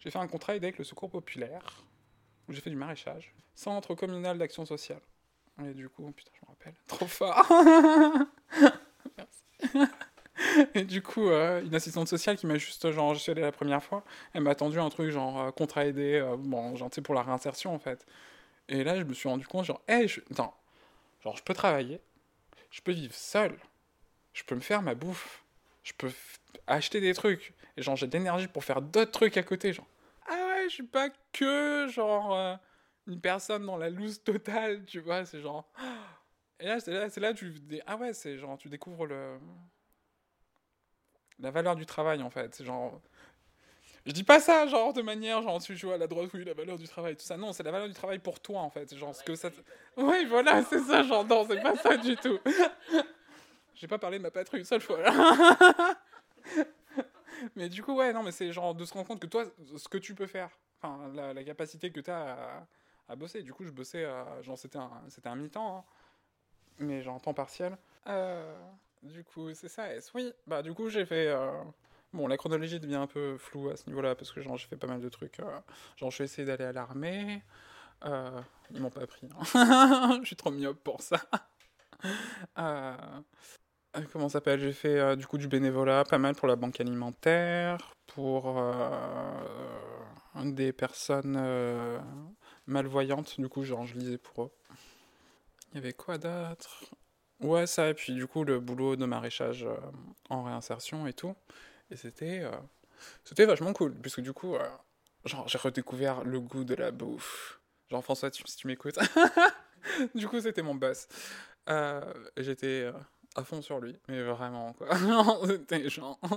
[0.00, 1.84] j'ai fait un contrat aidé avec le Secours Populaire,
[2.48, 3.32] où j'ai fait du maraîchage.
[3.54, 5.00] Centre communal d'action sociale.
[5.62, 7.46] Et du coup, putain, je me rappelle, trop fort
[9.16, 9.88] Merci.
[10.74, 13.52] Et du coup, euh, une assistante sociale qui m'a juste, genre, je suis allé la
[13.52, 16.96] première fois, elle m'a attendu un truc genre euh, contrat aidé, euh, bon, genre, tu
[16.96, 18.06] sais, pour la réinsertion en fait.
[18.68, 20.20] Et là, je me suis rendu compte, genre, hé, je...
[20.30, 20.54] attends,
[21.22, 22.00] genre, je peux travailler,
[22.70, 23.58] je peux vivre seul,
[24.32, 25.44] je peux me faire ma bouffe,
[25.82, 26.10] je peux
[26.66, 29.86] acheter des trucs, et genre, j'ai de l'énergie pour faire d'autres trucs à côté, genre
[30.68, 32.56] je suis pas que genre euh,
[33.06, 35.70] une personne dans la loose totale, tu vois, c'est genre.
[36.60, 37.54] Et là, c'est là, là tu
[37.86, 39.38] ah ouais, c'est genre tu découvres le
[41.38, 43.00] la valeur du travail en fait, c'est genre
[44.06, 46.78] je dis pas ça genre de manière genre tu vois la droite oui la valeur
[46.78, 49.14] du travail tout ça non c'est la valeur du travail pour toi en fait genre
[49.14, 49.50] ce que ça
[49.96, 52.38] oui voilà c'est ça genre non c'est pas ça du tout
[53.74, 55.96] j'ai pas parlé de ma patrie une seule fois là
[57.56, 59.44] mais du coup, ouais, non, mais c'est genre de se rendre compte que toi,
[59.76, 62.66] ce que tu peux faire, enfin, la, capacité que tu as à,
[63.08, 63.42] à, bosser.
[63.42, 64.06] Du coup, je bossais,
[64.42, 64.90] genre, c'était un,
[65.24, 65.84] un mi-temps, hein,
[66.78, 67.76] mais genre temps partiel.
[68.06, 68.54] Euh,
[69.02, 70.32] du coup, c'est ça, oui.
[70.46, 71.28] Bah, du coup, j'ai fait.
[71.28, 71.62] Euh...
[72.12, 74.76] Bon, la chronologie devient un peu floue à ce niveau-là, parce que genre, j'ai fait
[74.76, 75.40] pas mal de trucs.
[75.40, 75.58] Euh,
[75.96, 77.42] genre, je essayé d'aller à l'armée.
[78.04, 79.28] Euh, ils m'ont pas pris.
[79.54, 80.18] Hein.
[80.22, 81.18] je suis trop myope pour ça.
[82.58, 82.96] Euh,
[84.10, 84.58] comment ça s'appelle?
[84.58, 88.60] J'ai fait du coup du bénévolat, pas mal pour la banque alimentaire, pour
[90.34, 91.40] des personnes
[92.66, 94.50] malvoyantes, du coup, genre je lisais pour eux.
[95.70, 96.86] Il y avait quoi d'autre?
[97.38, 99.64] Ouais, ça, et puis du coup, le boulot de maraîchage
[100.28, 101.36] en réinsertion et tout.
[101.92, 102.50] Et c'était euh,
[103.24, 104.56] c'était vachement cool, puisque du coup,
[105.24, 107.60] genre j'ai redécouvert le goût de la bouffe.
[107.90, 108.98] Genre François, si tu m'écoutes.
[110.14, 111.06] du coup, c'était mon boss.
[112.36, 112.90] J'étais
[113.34, 114.88] à fond sur lui, mais vraiment, quoi.
[115.46, 116.18] C'était genre.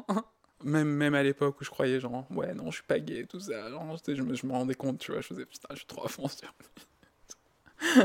[0.64, 3.42] Même, même à l'époque où je croyais, genre, ouais, non, je suis pas gay, tout
[3.42, 3.70] ça.
[3.70, 6.06] Genre, je, me, je me rendais compte, tu vois, je faisais, putain, je suis trop
[6.06, 8.02] à fond sur lui.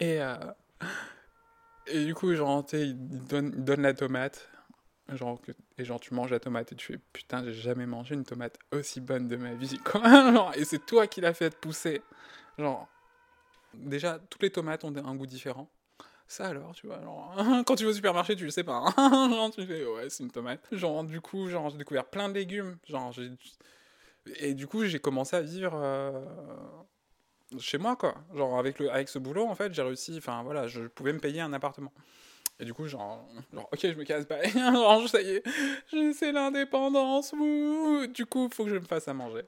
[0.00, 0.34] et, euh,
[1.86, 4.48] et du coup, genre, tu il donne, il donne la tomate.
[5.16, 5.40] Genre,
[5.78, 8.58] et genre, tu manges la tomate et tu fais, putain, j'ai jamais mangé une tomate
[8.72, 10.52] aussi bonne de ma vie, quoi.
[10.56, 12.02] et c'est toi qui l'as fait pousser.
[12.58, 12.88] Genre,
[13.74, 15.70] déjà, toutes les tomates ont un goût différent
[16.32, 17.34] ça alors, tu vois, genre,
[17.66, 19.30] quand tu vas au supermarché, tu le sais pas, hein.
[19.30, 20.66] genre, tu fais, ouais, c'est une tomate.
[20.72, 23.30] Genre, du coup, genre, j'ai découvert plein de légumes, genre, j'ai...
[24.36, 26.24] Et du coup, j'ai commencé à vivre euh,
[27.58, 28.14] chez moi, quoi.
[28.34, 31.18] Genre, avec, le, avec ce boulot, en fait, j'ai réussi, enfin, voilà, je pouvais me
[31.18, 31.92] payer un appartement.
[32.62, 33.28] Et du coup, genre,
[33.72, 35.42] ok, je me casse pas, genre, ça y est,
[36.12, 37.34] c'est l'indépendance,
[38.14, 39.42] du coup, faut que je me fasse à manger.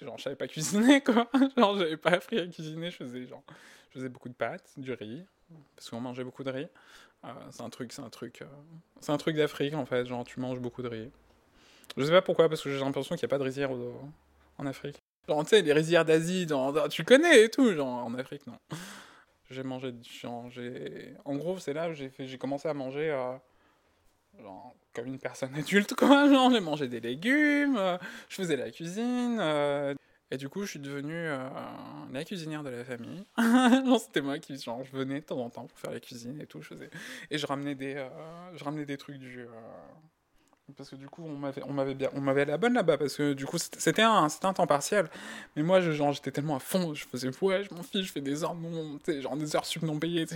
[0.00, 1.28] Genre, je savais pas cuisiner, quoi.
[1.56, 3.42] Genre, j'avais pas appris à cuisiner, je faisais, genre,
[3.88, 5.26] je faisais beaucoup de pâtes, du riz,
[5.74, 6.68] parce qu'on mangeait beaucoup de riz.
[7.24, 8.46] Euh, c'est un truc, c'est un truc, euh,
[9.00, 10.06] c'est un truc d'Afrique en fait.
[10.06, 11.10] Genre, tu manges beaucoup de riz.
[11.96, 13.72] Je sais pas pourquoi, parce que j'ai l'impression qu'il n'y a pas de rizière
[14.56, 15.02] en Afrique.
[15.28, 16.46] Genre, tu sais, les rizières d'Asie,
[16.90, 18.56] tu connais et tout, genre, en Afrique, non.
[19.50, 19.92] J'ai mangé.
[21.24, 23.36] En gros, c'est là j'ai, fait, commencé à manger euh,
[24.38, 26.28] genre, comme une personne adulte, quoi.
[26.52, 29.38] J'ai mangé des légumes, euh, je faisais la cuisine.
[29.40, 29.94] euh,
[30.30, 31.26] et du coup, je suis devenue
[32.12, 33.24] la cuisinière de la famille.
[33.98, 36.46] c'était moi qui, genre, je venais de temps en temps pour faire la cuisine et
[36.46, 36.62] tout.
[36.62, 36.90] Je faisais...
[37.32, 38.06] Et je ramenais des,
[38.54, 39.44] je ramenais des trucs du.
[40.76, 43.46] Parce que du coup, on m'avait, bien, on m'avait la bonne là-bas parce que du
[43.46, 45.08] coup, c'était un, un temps partiel.
[45.56, 48.20] Mais moi, je, j'étais tellement à fond, je faisais ouais, je m'en fiche, je fais
[48.20, 50.26] des heures non, genre des heures sup non payées,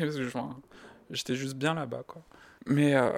[1.10, 2.22] j'étais juste bien là-bas, quoi.
[2.66, 3.10] Mais euh,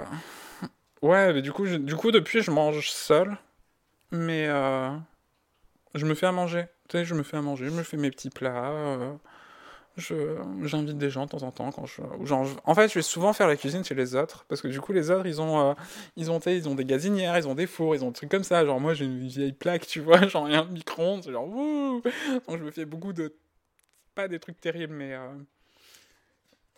[1.02, 3.36] ouais, mais du coup, du coup, depuis, je mange seul,
[4.12, 4.90] mais euh,
[5.94, 6.66] je me fais à manger.
[6.88, 8.70] Tu sais, je me fais à manger, je me fais mes petits plats.
[8.70, 9.14] euh,
[9.96, 13.32] j'invite des gens de temps en temps quand je, genre, en fait, je vais souvent
[13.32, 15.74] faire la cuisine chez les autres parce que du coup, les autres, ils ont, euh,
[16.16, 18.44] ils ont, ils ont des gazinières, ils ont des fours, ils ont des trucs comme
[18.44, 18.64] ça.
[18.64, 22.02] Genre moi, j'ai une vieille plaque, tu vois, genre un micro-ondes, genre wouh.
[22.48, 23.34] Donc je me fais beaucoup de,
[24.14, 25.28] pas des trucs terribles, mais euh,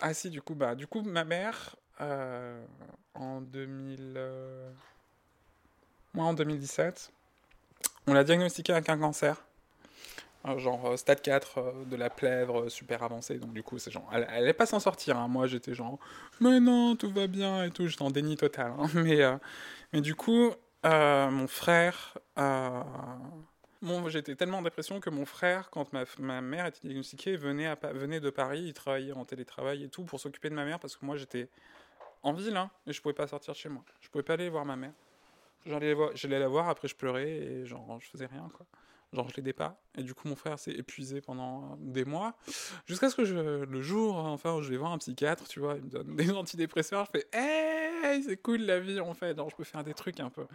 [0.00, 2.64] ah si, du coup, bah, du coup, ma mère, euh,
[3.14, 4.70] en 2000, euh,
[6.14, 7.10] moi en 2017,
[8.06, 9.44] on l'a diagnostiqué avec un cancer.
[10.46, 13.78] Euh, Genre euh, stade 4 euh, de la plèvre euh, super avancée, donc du coup,
[13.78, 15.16] c'est genre, elle, elle allait pas s'en sortir.
[15.18, 15.28] hein.
[15.28, 15.98] Moi, j'étais genre,
[16.40, 18.72] mais non, tout va bien et tout, j'étais en déni total.
[18.78, 18.86] hein.
[18.94, 19.20] Mais,
[19.92, 20.52] mais du coup,
[20.84, 22.82] mon frère, euh,
[24.08, 28.20] j'étais tellement en dépression que mon frère, quand ma, ma mère était diagnostiquée, venait, venait
[28.20, 31.04] de Paris, il travaillait en télétravail et tout pour s'occuper de ma mère parce que
[31.04, 31.48] moi j'étais
[32.22, 33.84] en ville hein, et je pouvais pas sortir chez moi.
[34.00, 34.92] Je pouvais pas aller voir ma mère.
[35.66, 38.66] J'allais la voir, j'allais la voir, après je pleurais et genre je faisais rien quoi.
[39.12, 39.80] Genre je l'aidais pas.
[39.96, 42.36] Et du coup mon frère s'est épuisé pendant euh, des mois
[42.86, 45.84] jusqu'à ce que le jour enfin où je vais voir un psychiatre, tu vois, il
[45.84, 49.56] me donne des antidépresseurs, je fais hey c'est cool la vie en fait, genre je
[49.56, 50.46] peux faire des trucs un peu.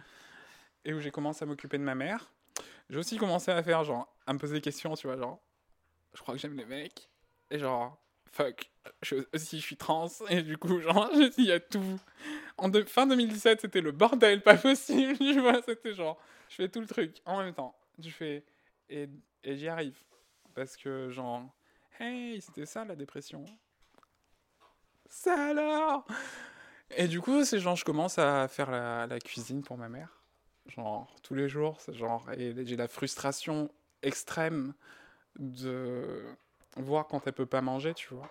[0.84, 2.30] Et où j'ai commencé à m'occuper de ma mère.
[2.90, 5.40] J'ai aussi commencé à faire, genre, à me poser des questions, tu vois, genre,
[6.14, 7.08] je crois que j'aime les mecs,
[7.50, 7.98] et genre,
[8.30, 8.70] fuck,
[9.02, 11.98] je, aussi je suis trans, et du coup, genre, il y a tout.
[12.58, 16.80] En fin 2017, c'était le bordel, pas possible, tu vois, c'était genre, je fais tout
[16.80, 17.74] le truc en même temps.
[17.98, 18.44] Je fais,
[18.88, 19.08] et,
[19.42, 19.96] et j'y arrive.
[20.54, 21.48] Parce que, genre,
[22.00, 23.44] hey, c'était ça la dépression.
[25.08, 26.06] Ça alors?
[26.96, 30.20] Et du coup, c'est genre, je commence à faire la, cuisine pour ma mère
[30.66, 33.70] genre tous les jours c'est genre et j'ai la frustration
[34.02, 34.72] extrême
[35.38, 36.24] de
[36.78, 38.30] voir quand elle peut pas manger tu vois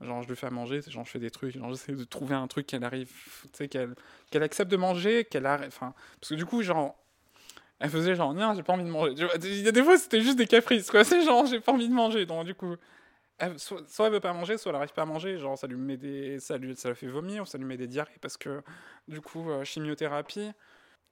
[0.00, 2.34] genre je lui fais à manger genre je fais des trucs genre j'essaie de trouver
[2.34, 3.94] un truc qu'elle arrive tu sais qu'elle
[4.30, 6.96] qu'elle accepte de manger qu'elle arrête enfin parce que du coup genre
[7.78, 9.14] elle faisait genre non j'ai pas envie de manger.
[9.42, 11.04] Il y a des fois c'était juste des caprices quoi.
[11.04, 12.26] C'est genre j'ai pas envie de manger.
[12.26, 12.76] Donc du coup
[13.58, 15.38] soit, soit elle veut pas manger soit elle arrive pas à manger.
[15.38, 17.76] Genre ça lui met des ça lui ça la fait vomir ou ça lui met
[17.76, 18.62] des diarrhées parce que
[19.08, 20.52] du coup euh, chimiothérapie.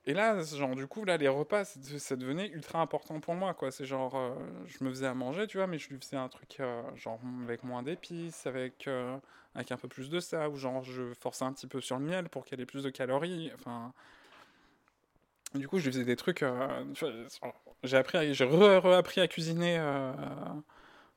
[0.07, 3.70] Et là, genre, du coup, là, les repas, ça devenait ultra important pour moi, quoi.
[3.70, 4.35] C'est genre, euh,
[4.66, 7.18] je me faisais à manger, tu vois, mais je lui faisais un truc, euh, genre,
[7.44, 8.87] avec moins d'épices, avec,
[9.55, 12.05] avec un peu plus de ça, ou genre, je forçais un petit peu sur le
[12.05, 13.94] miel pour qu'elle ait plus de calories, enfin...
[15.55, 16.85] Du coup, je faisais des trucs, euh,
[17.85, 20.12] j'ai appris, j'ai re- re-appris à cuisiner euh,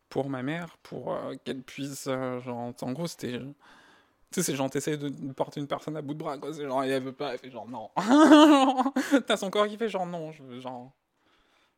[0.10, 3.40] pour ma mère, pour euh, qu'elle puisse, genre, en gros, c'était...
[3.40, 6.54] Tu sais, c'est genre, t'essayes de porter une personne à bout de bras, quoi.
[6.54, 7.90] C'est genre, elle veut pas, elle fait genre, non.
[9.28, 10.92] T'as son corps qui fait genre, non, genre.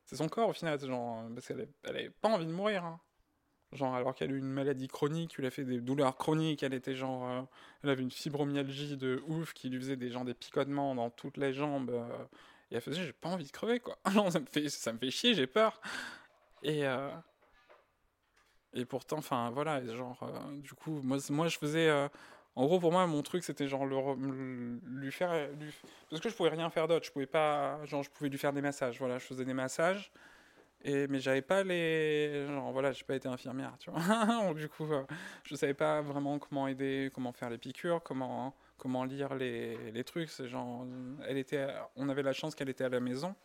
[0.06, 2.86] C'est son corps au final, genre, parce qu'elle avait- elle avait pas envie de mourir.
[2.86, 3.00] hein.
[3.72, 6.74] Genre, alors qu'elle a eu une maladie chronique, lui a fait des douleurs chroniques, elle
[6.74, 7.30] était genre.
[7.30, 7.42] euh,
[7.84, 11.38] elle avait une fibromyalgie de ouf qui lui faisait des, genre, des picotements dans toutes
[11.38, 11.92] les jambes.
[11.92, 12.08] euh,
[12.72, 13.98] et elle faisait, j'ai pas envie de crever, quoi.
[14.12, 15.82] Genre, ça me fait, chier, j'ai peur.
[16.64, 16.86] Et.
[16.88, 17.10] euh,
[18.74, 20.20] et pourtant, enfin, voilà, genre,
[20.62, 21.90] du coup, moi, moi je faisais.
[22.56, 25.50] en gros, pour moi, mon truc, c'était genre le, lui faire.
[26.10, 27.06] Parce que je pouvais rien faire d'autre.
[27.06, 27.84] Je pouvais pas.
[27.86, 29.00] Genre, je pouvais lui faire des massages.
[29.00, 30.12] Voilà, je faisais des massages.
[30.86, 32.46] Et, mais j'avais pas les.
[32.48, 34.00] Genre, voilà, j'ai pas été infirmière, tu vois.
[34.48, 35.04] Donc, du coup, euh,
[35.44, 40.04] je savais pas vraiment comment aider, comment faire les piqûres, comment, comment lire les, les
[40.06, 40.30] trucs.
[40.30, 40.86] C'est genre.
[41.28, 43.36] Elle était, on avait la chance qu'elle était à la maison.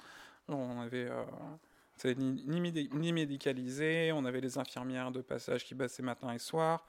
[0.49, 1.09] On avait.
[1.11, 6.33] euh, ni, ni, médi- ni médicalisé, on avait les infirmières de passage qui passaient matin
[6.33, 6.85] et soir.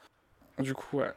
[0.59, 1.11] Du coup, ouais,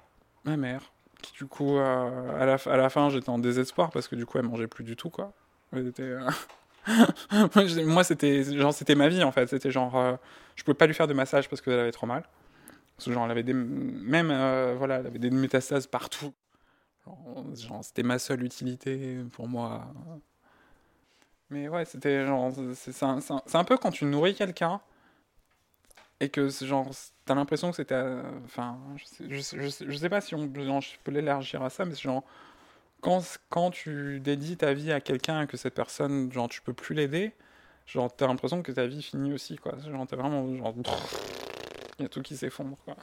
[0.44, 4.08] ma mère, qui du coup, euh, à, la, à la fin, j'étais en désespoir parce
[4.08, 5.32] que du coup, elle mangeait plus du tout, quoi.
[5.72, 6.28] Elle était, euh,
[7.86, 9.46] moi, c'était genre, c'était ma vie, en fait.
[9.48, 10.16] C'était genre, euh,
[10.56, 12.24] je pouvais pas lui faire de massage parce qu'elle avait trop mal.
[13.04, 16.34] Que genre, elle avait des, même, euh, voilà, elle avait des métastases partout.
[17.54, 19.92] Genre, c'était ma seule utilité pour moi.
[21.50, 23.18] Mais ouais, c'était genre, c'est un,
[23.54, 24.80] un- peu quand tu nourris quelqu'un
[26.20, 26.90] et que genre,
[27.24, 30.90] t'as l'impression que c'était, euh, enfin, je je, je sais- pas si on, genre, je
[31.04, 32.24] peux l'élargir à ça, mais genre,
[33.00, 36.72] quand, quand tu dédies ta vie à quelqu'un et que cette personne, genre, tu peux
[36.72, 37.32] plus l'aider,
[37.86, 39.74] genre, t'as l'impression que ta vie finit aussi, quoi.
[39.78, 40.74] Genre, t'as vraiment, genre,
[41.98, 42.96] il y a tout qui s'effondre, quoi.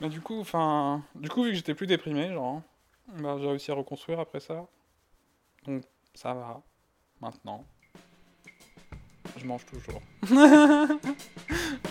[0.00, 2.62] Mais du coup, enfin, du coup, vu que j'étais plus déprimé, genre,
[3.16, 4.66] bah, j'ai réussi à reconstruire après ça.
[5.64, 5.82] Donc
[6.14, 6.62] ça va,
[7.20, 7.64] maintenant.
[9.36, 10.00] Je mange toujours.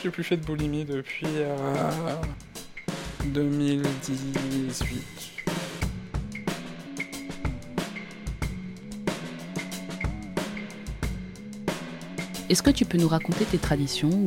[0.01, 2.15] J'ai plus fait de boulimie depuis euh,
[3.25, 5.36] 2018.
[12.49, 14.25] Est-ce que tu peux nous raconter tes traditions ou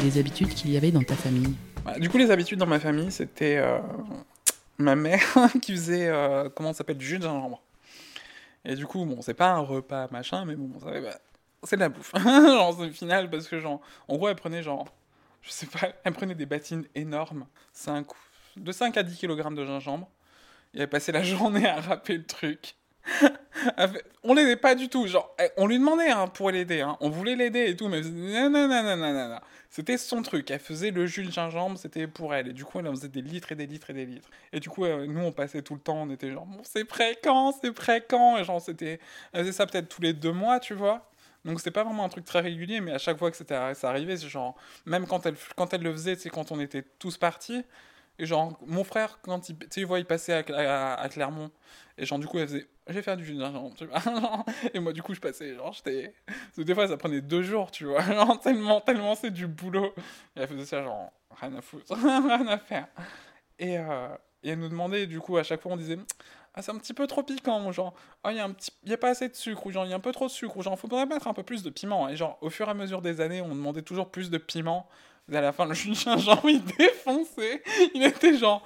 [0.00, 1.56] les habitudes qu'il y avait dans ta famille?
[1.84, 3.80] Bah, Du coup, les habitudes dans ma famille, c'était euh,
[4.78, 5.20] ma mère
[5.62, 7.60] qui faisait, euh, comment ça s'appelle, du jus de gingembre.
[8.64, 11.18] Et du coup, bon, c'est pas un repas machin, mais bon, bah,
[11.64, 12.12] c'est de la bouffe.
[12.24, 14.86] genre, c'est final, parce que, genre, en gros, elle prenait, genre,
[15.42, 18.06] je sais pas, elle prenait des bâtines énormes, 5,
[18.58, 20.08] de 5 à 10 kg de gingembre,
[20.72, 22.76] et elle passait la journée à râper le truc.
[24.22, 26.96] On l'aidait pas du tout, genre, elle- on lui demandait hein, pour l'aider, hein.
[27.00, 28.02] on voulait l'aider et tout, mais.
[29.70, 32.78] C'était son truc, elle faisait le jus de gingembre, c'était pour elle, et du coup
[32.78, 34.28] elle en faisait des litres et des litres et des litres.
[34.52, 36.86] Et du coup, euh, nous on passait tout le temps, on était genre, bon, c'est
[37.22, 37.74] quand, c'est
[38.08, 39.00] quand, et genre c'était,
[39.32, 41.10] elle faisait ça peut-être tous les deux mois, tu vois.
[41.44, 43.88] Donc c'était pas vraiment un truc très régulier, mais à chaque fois que c'était, ça
[43.90, 47.16] arrivait, c'est genre, même quand elle, quand elle le faisait, c'est quand on était tous
[47.18, 47.62] partis,
[48.18, 51.50] et genre, mon frère, quand il, tu sais, il passait à, Clermont,
[51.98, 54.44] et genre, du coup, elle faisait, je vais faire du jus vois.
[54.74, 56.14] et moi, du coup, je passais, genre, j'étais.
[56.56, 58.00] Des fois, ça prenait deux jours, tu vois.
[58.12, 59.92] Genre, tellement, tellement c'est du boulot.
[60.36, 62.88] Et elle faisait ça, genre, rien à foutre, rien à faire.
[63.58, 64.08] Et, euh,
[64.42, 65.98] et elle nous demandait, du coup, à chaque fois, on disait,
[66.54, 68.48] ah, c'est un petit peu trop piquant, genre, ah, il y a
[68.84, 70.30] y a pas assez de sucre, ou genre, il y a un peu trop de
[70.30, 72.08] sucre, ou genre, faudrait mettre un peu plus de piment.
[72.08, 74.88] Et genre, au fur et à mesure des années, on demandait toujours plus de piment.
[75.32, 77.62] À la fin, le de gingembre, il défonçait.
[77.94, 78.64] Il était genre,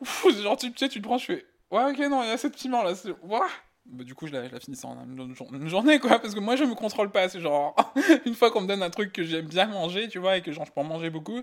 [0.00, 2.34] Ouf, genre, tu, sais, tu le prends, je fais, ouais, ok, non, il y a
[2.34, 3.46] assez de piment là, ouah.
[3.86, 6.40] Bah, du coup, je la, je finissais en une, jour- une journée, quoi, parce que
[6.40, 7.28] moi, je me contrôle pas.
[7.28, 7.76] C'est genre,
[8.26, 10.52] une fois qu'on me donne un truc que j'aime bien manger, tu vois, et que
[10.52, 11.40] genre, je peux en manger beaucoup,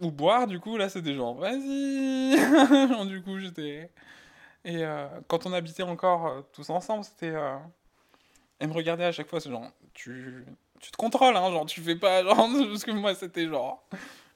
[0.00, 2.36] ou boire, du coup, là, c'était genre, vas-y.
[2.90, 3.90] Genre, du coup, j'étais.
[4.64, 7.30] Et euh, quand on habitait encore euh, tous ensemble, c'était.
[7.34, 7.56] euh,
[8.58, 10.44] Elle me regardait à chaque fois, c'est genre, tu,
[10.80, 13.82] tu te contrôles, hein, genre, tu fais pas, genre, parce que moi, c'était genre.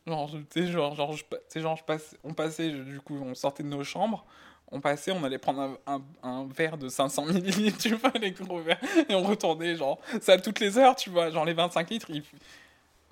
[0.06, 3.68] Genre, tu genre, genre, je, genre, je passe, on passait, du coup, on sortait de
[3.68, 4.24] nos chambres,
[4.70, 8.32] on passait, on allait prendre un, un, un verre de 500 millilitres, tu vois, les
[8.32, 11.88] gros verres, et on retournait, genre, ça toutes les heures, tu vois, genre les 25
[11.88, 12.22] litres, il-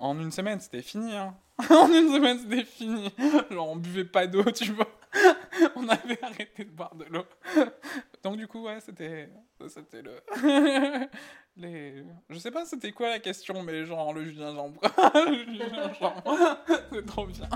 [0.03, 1.33] en une semaine, c'était fini, hein.
[1.69, 3.09] en une semaine, c'était fini.
[3.49, 4.89] Genre, on buvait pas d'eau, tu vois.
[5.77, 7.23] on avait arrêté de boire de l'eau.
[8.21, 9.29] Donc, du coup, ouais, c'était,
[9.67, 10.15] c'était le,
[11.57, 14.81] les, je sais pas c'était quoi la question, mais genre, le jus de gingembre.
[15.15, 16.57] le gingembre.
[16.91, 17.47] c'est trop bien.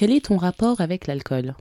[0.00, 1.54] Quel est ton rapport avec l'alcool?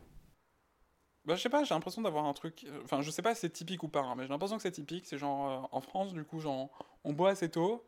[1.25, 2.65] Bah, je sais pas, j'ai l'impression d'avoir un truc.
[2.67, 4.63] euh, Enfin, je sais pas si c'est typique ou pas, hein, mais j'ai l'impression que
[4.63, 5.05] c'est typique.
[5.05, 6.69] C'est genre, euh, en France, du coup, genre,
[7.03, 7.85] on boit assez tôt,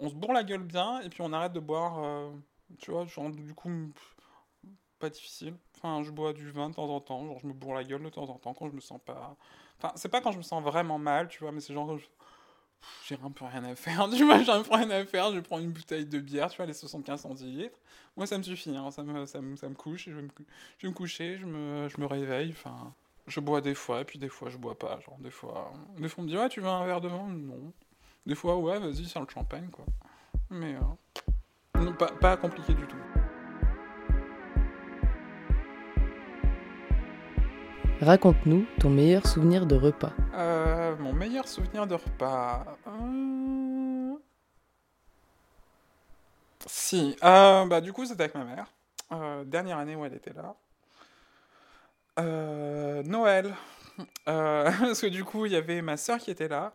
[0.00, 2.02] on se bourre la gueule bien, et puis on arrête de boire.
[2.04, 2.30] euh,
[2.80, 3.70] tu vois, genre, du coup,
[4.98, 5.56] pas difficile.
[5.76, 8.02] Enfin, je bois du vin de temps en temps, genre, je me bourre la gueule
[8.02, 9.36] de temps en temps quand je me sens pas.
[9.78, 11.98] Enfin, c'est pas quand je me sens vraiment mal, tu vois, mais c'est genre.
[13.06, 15.40] J'ai un peu rien à faire, tu vois, j'ai un peu rien à faire, je
[15.40, 17.78] prends une bouteille de bière, tu vois, les 75 centilitres.
[18.16, 20.28] Moi, ça me suffit, hein, ça, me, ça, me, ça me couche, je vais me,
[20.78, 22.92] je me coucher, je me, je me réveille, enfin,
[23.26, 26.08] je bois des fois, et puis des fois, je bois pas, genre, des fois, des
[26.08, 27.28] fois, on me dit, ouais, tu veux un verre de vin?
[27.28, 27.72] Non.
[28.26, 29.84] Des fois, ouais, vas-y, c'est le champagne, quoi.
[30.50, 33.21] Mais, euh, non, pas, pas compliqué du tout.
[38.02, 40.12] Raconte-nous ton meilleur souvenir de repas.
[40.34, 42.64] Euh, mon meilleur souvenir de repas.
[42.88, 44.16] euh,
[46.66, 47.16] Si.
[47.22, 48.66] euh, bah, du coup, c'était avec ma mère.
[49.46, 50.56] Dernière année où elle était là.
[53.04, 53.54] Noël.
[54.24, 56.72] Parce que du coup, il y avait ma soeur qui était là.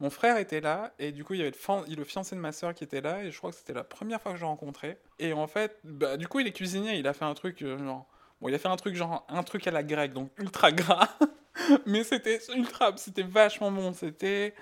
[0.00, 0.92] Mon frère était là.
[0.98, 3.24] Et du coup, il y avait le, le fiancé de ma soeur qui était là.
[3.24, 4.98] Et je crois que c'était la première fois que je l'ai rencontré.
[5.18, 6.96] Et en fait, bah, du coup, il est cuisinier.
[6.98, 8.06] Il a fait un truc genre.
[8.40, 9.24] Bon, il a fait un truc genre.
[9.28, 11.08] Un truc à la grecque, donc ultra gras.
[11.86, 13.92] Mais c'était ultra, c'était vachement bon.
[13.92, 14.54] C'était.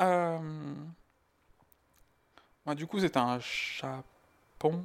[0.00, 0.38] euh,
[2.74, 4.82] du coup, c'était un chapon.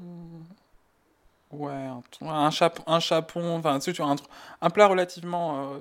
[1.51, 3.57] Ouais, un, un, chap, un chapon.
[3.57, 4.16] Enfin, tu vois, un,
[4.61, 5.80] un plat relativement euh,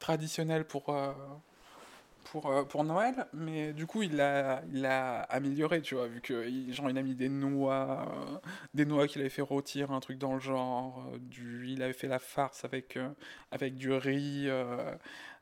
[0.00, 1.12] traditionnel pour, euh,
[2.24, 6.20] pour, euh, pour Noël, mais du coup, il l'a il a amélioré, tu vois, vu
[6.20, 8.38] que genre, il a mis des noix, euh,
[8.74, 11.92] des noix qu'il avait fait rôtir, un truc dans le genre, euh, du, il avait
[11.92, 12.98] fait la farce avec,
[13.50, 14.48] avec du riz,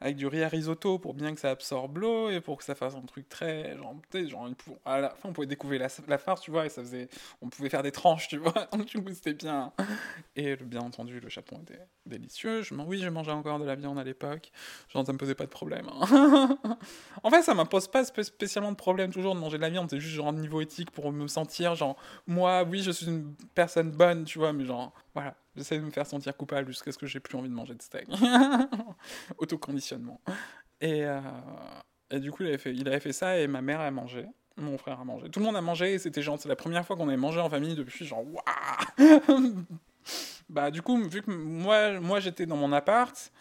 [0.02, 2.74] avec du riz à risotto pour bien que ça absorbe l'eau et pour que ça
[2.74, 4.48] fasse un truc très, genre, sais, genre,
[4.84, 7.08] à la fin, on pouvait découvrir la, farce, tu vois, et ça faisait,
[7.40, 9.72] on pouvait faire des tranches, tu vois, donc du coup, c'était bien.
[10.34, 12.62] Et bien entendu, le chapon était délicieux.
[12.62, 14.50] Je, oui, je mangeais encore de la viande à l'époque.
[14.88, 15.88] Genre, ça me posait pas de problème.
[15.88, 16.58] hein.
[17.22, 19.88] en fait, ça m'impose pas spé- spécialement de problème toujours de manger de la viande.
[19.88, 21.96] C'est juste genre niveau éthique pour me sentir genre,
[22.26, 25.34] moi, oui, je suis une personne bonne, tu vois, mais genre, voilà.
[25.54, 27.82] J'essaie de me faire sentir coupable jusqu'à ce que j'ai plus envie de manger de
[27.82, 28.08] steak.
[29.38, 30.20] Autoconditionnement.
[30.80, 31.20] Et, euh,
[32.10, 34.26] et du coup, il avait, fait, il avait fait ça et ma mère a mangé.
[34.56, 35.28] Mon frère a mangé.
[35.30, 37.40] Tout le monde a mangé et c'était genre, c'est la première fois qu'on avait mangé
[37.40, 39.64] en famille depuis genre, waouh!
[40.48, 43.32] Bah, du coup, vu que moi, moi j'étais dans mon appart,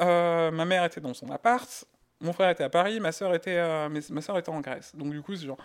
[0.00, 1.86] euh, ma mère était dans son appart,
[2.22, 4.94] mon frère était à Paris, ma soeur était, euh, ma soeur était en Grèce.
[4.96, 5.58] Donc, du coup, c'est genre,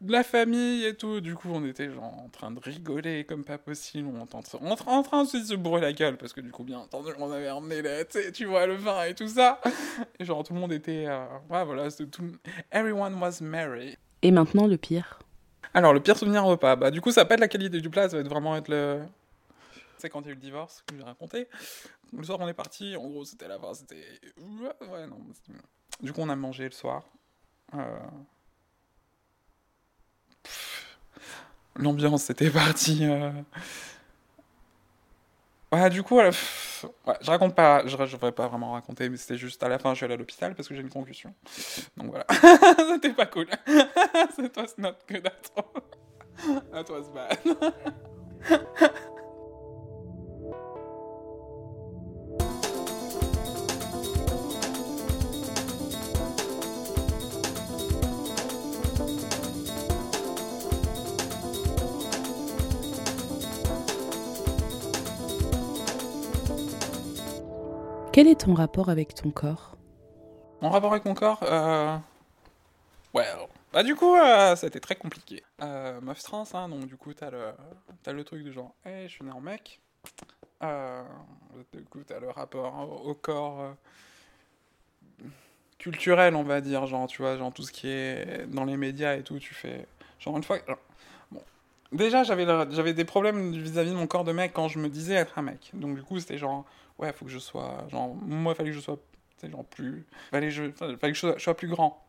[0.00, 1.20] de la famille et tout.
[1.20, 4.08] Du coup, on était genre en train de rigoler comme pas possible.
[4.14, 6.40] On était en train, en train- en train de se bourrer la gueule parce que,
[6.40, 9.60] du coup, bien entendu, on avait emmené la, tu vois, le vin et tout ça.
[10.18, 12.24] Et genre, tout le monde était, euh, ouais, voilà, c'était tout.
[12.70, 13.96] Everyone was merry.
[14.22, 15.18] Et maintenant, le pire?
[15.74, 17.90] Alors, le pire souvenir repas, bah, du coup, ça va pas être la qualité du
[17.90, 19.00] plat, ça va être vraiment être le.
[20.02, 21.48] C'est quand il y a eu le divorce que j'ai raconté.
[22.12, 24.04] Le soir, on est parti, en gros, c'était la fin, c'était.
[24.36, 25.20] Ouais, non.
[26.00, 27.04] Du coup, on a mangé le soir.
[27.74, 28.00] Euh,
[31.76, 33.04] L'ambiance, c'était parti.
[33.04, 33.30] euh,
[35.70, 39.62] Ouais, du coup, à je raconte pas, je, devrais pas vraiment raconter, mais c'était juste
[39.62, 41.32] à la fin, je suis allé à l'hôpital parce que j'ai une concussion.
[41.96, 42.26] Donc voilà,
[42.92, 43.46] c'était pas cool.
[44.78, 46.60] Not good at all.
[46.72, 47.06] That was
[68.12, 69.78] Quel est ton rapport avec ton corps?
[70.60, 71.96] Mon rapport avec mon corps, euh...
[73.14, 75.42] well, bah du coup, euh, ça a été très compliqué.
[75.62, 77.52] Euh, meuf trans, hein, donc du coup, t'as le,
[78.02, 79.80] t'as le truc de genre, hey, je suis né en mec.
[80.62, 81.02] Euh,
[81.72, 85.24] du coup, t'as le rapport au, corps euh,
[85.78, 89.16] culturel, on va dire, genre, tu vois, genre tout ce qui est dans les médias
[89.16, 89.86] et tout, tu fais,
[90.18, 90.58] genre une fois,
[91.30, 91.40] bon,
[91.92, 95.38] déjà j'avais des problèmes vis-à-vis de mon corps de mec quand je me disais être
[95.38, 95.70] un mec.
[95.72, 96.66] Donc du coup, c'était genre,
[96.98, 98.98] ouais, faut que je sois, genre, moi, il fallait que je sois
[99.48, 102.04] genre plus fallait je fallait que je sois, plus grand.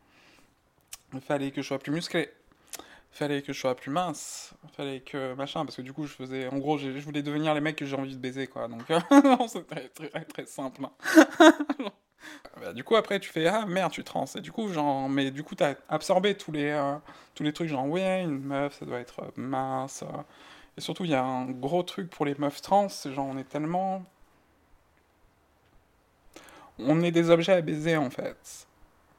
[1.22, 2.30] Fallait que je sois plus musclé.
[3.12, 4.54] Fallait que je sois plus mince.
[4.76, 7.62] Fallait que machin parce que du coup je faisais en gros je, voulais devenir les
[7.62, 8.68] mecs que j'ai envie de baiser quoi.
[8.68, 11.54] Donc non, c'est très, très très simple hein.
[12.62, 15.30] Bah, du coup après tu fais ah merde tu trans et du coup genre mais
[15.30, 16.96] du coup t'as absorbé tous les euh,
[17.36, 20.22] tous les trucs genre ouais une meuf ça doit être euh, mince euh.
[20.78, 23.44] et surtout il y a un gros truc pour les meufs trans genre on est
[23.44, 24.06] tellement
[26.80, 28.68] on est des objets à baiser en fait.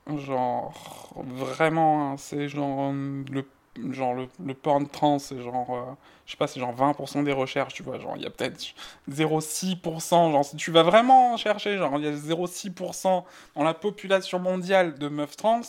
[0.06, 0.74] Genre,
[1.16, 3.46] vraiment, hein, c'est genre le,
[3.90, 5.94] genre le, le porn trans, c'est genre, euh,
[6.26, 7.98] je sais pas, c'est genre 20% des recherches, tu vois.
[7.98, 8.74] Genre, il y a peut-être
[9.08, 10.30] 0,6%.
[10.30, 13.24] Genre, si tu vas vraiment chercher, genre, il y a 0,6%
[13.54, 15.62] dans la population mondiale de meufs trans,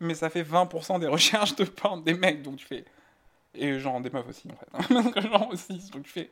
[0.00, 2.84] mais ça fait 20% des recherches de porn des mecs, donc tu fais.
[3.54, 5.20] Et genre, des meufs aussi, en fait.
[5.30, 6.30] genre aussi, donc tu fais.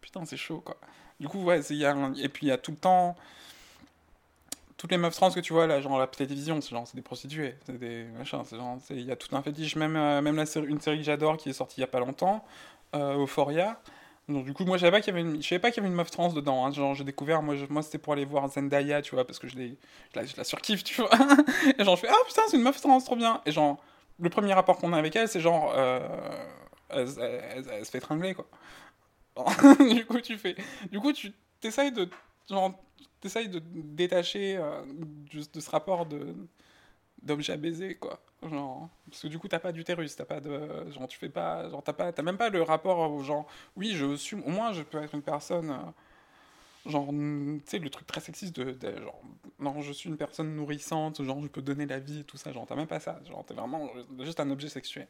[0.00, 0.76] Putain, c'est chaud, quoi.
[1.20, 3.16] Du coup, ouais, il y a et puis il y a tout le temps
[4.78, 7.02] toutes les meufs trans que tu vois là, genre la télévision, c'est genre c'est des
[7.02, 10.36] prostituées, c'est des machins, c'est genre il y a tout un fétiche, même euh, même
[10.36, 12.44] la série, une série que j'adore qui est sortie il y a pas longtemps,
[12.96, 13.80] euh, Euphoria.
[14.28, 15.96] Donc du coup moi je savais pas qu'il y savais pas qu'il y avait une
[15.96, 16.72] meuf trans dedans, hein.
[16.72, 19.54] genre j'ai découvert moi moi c'était pour aller voir Zendaya, tu vois, parce que je
[19.58, 21.10] je la, la surkiffe, tu vois.
[21.78, 23.40] Et genre je fais ah putain c'est une meuf trans trop bien.
[23.46, 23.78] Et genre
[24.20, 26.00] le premier rapport qu'on a avec elle c'est genre euh,
[26.90, 27.08] elle-
[27.72, 28.46] elle se fait tringler quoi.
[29.94, 30.56] du coup tu fais
[30.90, 32.08] du coup tu t'essayes de
[32.50, 32.72] genre
[33.20, 34.82] t'essayes de détacher euh,
[35.32, 36.34] de, ce rapport de
[37.22, 38.20] d'objet à baiser quoi.
[38.48, 41.68] Genre parce que du coup t'as pas d'utérus t'as pas de genre tu fais pas
[41.68, 43.46] genre t'as pas t'as même pas le rapport genre
[43.76, 45.90] oui je suis au moins je peux être une personne euh,
[46.88, 49.20] genre tu sais le truc très sexiste de, genre
[49.60, 52.66] non je suis une personne nourrissante genre je peux donner la vie tout ça genre
[52.66, 53.88] t'as même pas ça genre t'es vraiment
[54.20, 55.08] juste un objet sexuel.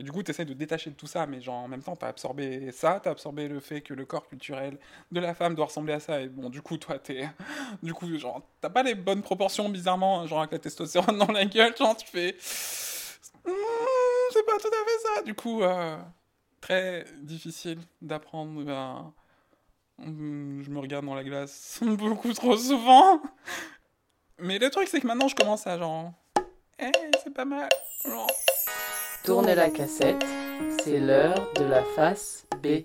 [0.00, 2.08] Et du coup t'essayes de détacher de tout ça mais genre en même temps t'as
[2.08, 4.78] absorbé ça t'as absorbé le fait que le corps culturel
[5.12, 7.28] de la femme doit ressembler à ça et bon du coup toi t'es
[7.82, 11.44] du coup genre t'as pas les bonnes proportions bizarrement genre avec la testostérone dans la
[11.44, 12.36] gueule genre tu fais
[13.48, 15.22] Hmm, c'est pas tout à fait ça.
[15.22, 15.96] Du coup euh,
[16.60, 19.12] très difficile d'apprendre Hmm,
[20.00, 23.20] je me regarde dans la glace beaucoup trop souvent
[24.38, 26.12] mais le truc c'est que maintenant je commence à genre
[26.78, 26.92] Eh,
[27.24, 27.68] c'est pas mal.
[28.04, 28.30] Genre.
[29.24, 30.24] Tournez la cassette,
[30.80, 32.84] c'est l'heure de la face B.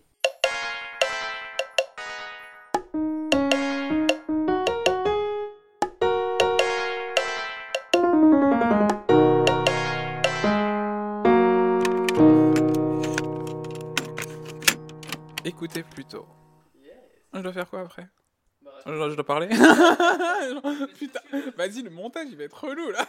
[17.54, 18.08] dois faire quoi après
[18.86, 19.48] je, je dois parler
[20.98, 21.20] Putain,
[21.56, 23.06] vas-y, le montage il va être relou là.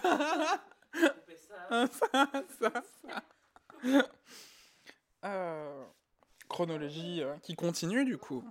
[1.91, 2.27] ça,
[2.61, 2.73] ça,
[3.03, 4.11] ça.
[5.25, 5.85] Euh,
[6.49, 8.45] chronologie euh, qui continue du coup.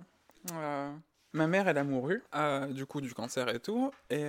[0.52, 0.92] Euh,
[1.32, 4.24] ma mère elle a mouru, euh, du coup du cancer et tout, et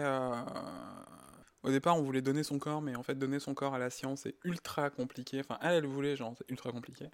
[1.65, 3.89] au départ on voulait donner son corps, mais en fait donner son corps à la
[3.89, 5.39] science c'est ultra compliqué.
[5.39, 7.09] Enfin elle elle voulait genre c'est ultra compliqué.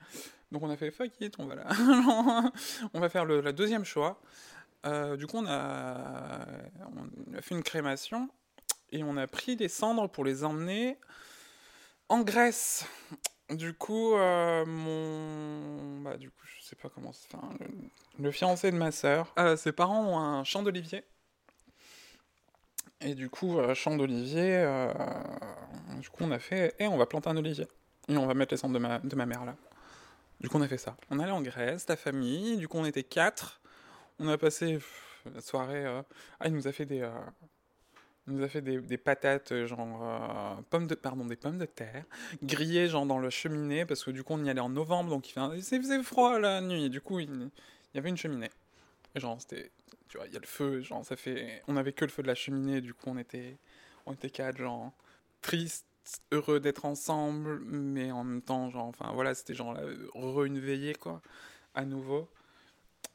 [0.52, 1.68] Donc on a fait fuck it, on va là,
[2.94, 4.22] on va faire le la deuxième choix.
[4.86, 6.46] Euh, du coup, on a,
[6.86, 8.30] on fait une crémation
[8.92, 10.98] et on a pris les cendres pour les emmener
[12.10, 12.86] en Grèce.
[13.50, 16.02] Du coup, euh, mon.
[16.02, 17.10] Bah, du coup, je sais pas comment.
[17.10, 17.68] Enfin, le,
[18.24, 21.04] le fiancé de ma sœur, euh, ses parents ont un champ d'olivier.
[23.02, 24.94] Et du coup, euh, champ d'olivier, euh,
[26.00, 26.76] du coup, on a fait.
[26.80, 27.68] Et on va planter un olivier.
[28.08, 29.56] Et on va mettre les cendres de ma, de ma mère là.
[30.40, 30.96] Du coup, on a fait ça.
[31.10, 32.58] On allait en Grèce, la famille.
[32.58, 33.60] Du coup, on était quatre.
[34.20, 34.80] On a passé
[35.34, 35.86] la soirée.
[35.86, 36.02] euh,
[36.40, 37.08] Ah, il nous a fait des.
[38.28, 40.60] Il nous a fait des, des patates, genre.
[40.70, 40.96] pommes de.
[40.96, 42.06] Pardon, des pommes de terre.
[42.44, 43.86] Grillées, genre dans le cheminée.
[43.86, 45.10] Parce que du coup, on y allait en novembre.
[45.10, 46.90] Donc, il faisait froid la nuit.
[46.90, 48.52] Du coup, il, il y avait une cheminée.
[49.16, 49.72] Et genre, c'était.
[50.12, 50.82] Tu vois, il y a le feu.
[50.82, 51.64] Genre, ça fait.
[51.70, 52.82] On avait que le feu de la cheminée.
[52.82, 53.58] Du coup, on était.
[54.06, 54.92] On était quatre, genre.
[55.42, 55.86] Tristes,
[56.34, 57.62] heureux d'être ensemble.
[57.62, 58.88] Mais en même temps, genre.
[58.88, 59.74] Enfin, voilà, c'était genre.
[59.74, 59.84] là,
[60.14, 61.22] Heureux une veillée, quoi.
[61.76, 62.30] À nouveau.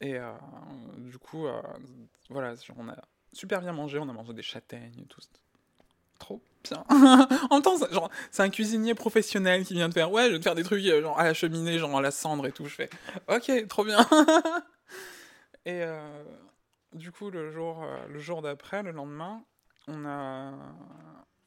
[0.00, 0.32] Et euh,
[0.96, 1.60] du coup, euh,
[2.30, 2.96] voilà, on a
[3.32, 5.20] super bien mangé, on a mangé des châtaignes tout.
[6.18, 6.82] Trop bien.
[7.50, 10.44] en temps, genre, c'est un cuisinier professionnel qui vient de faire, ouais, je vais te
[10.44, 12.64] faire des trucs euh, genre à la cheminée, genre à la cendre et tout.
[12.64, 12.90] Je fais,
[13.28, 14.06] ok, trop bien.
[16.96, 19.42] du coup, le jour, euh, le jour d'après, le lendemain,
[19.88, 20.52] on a,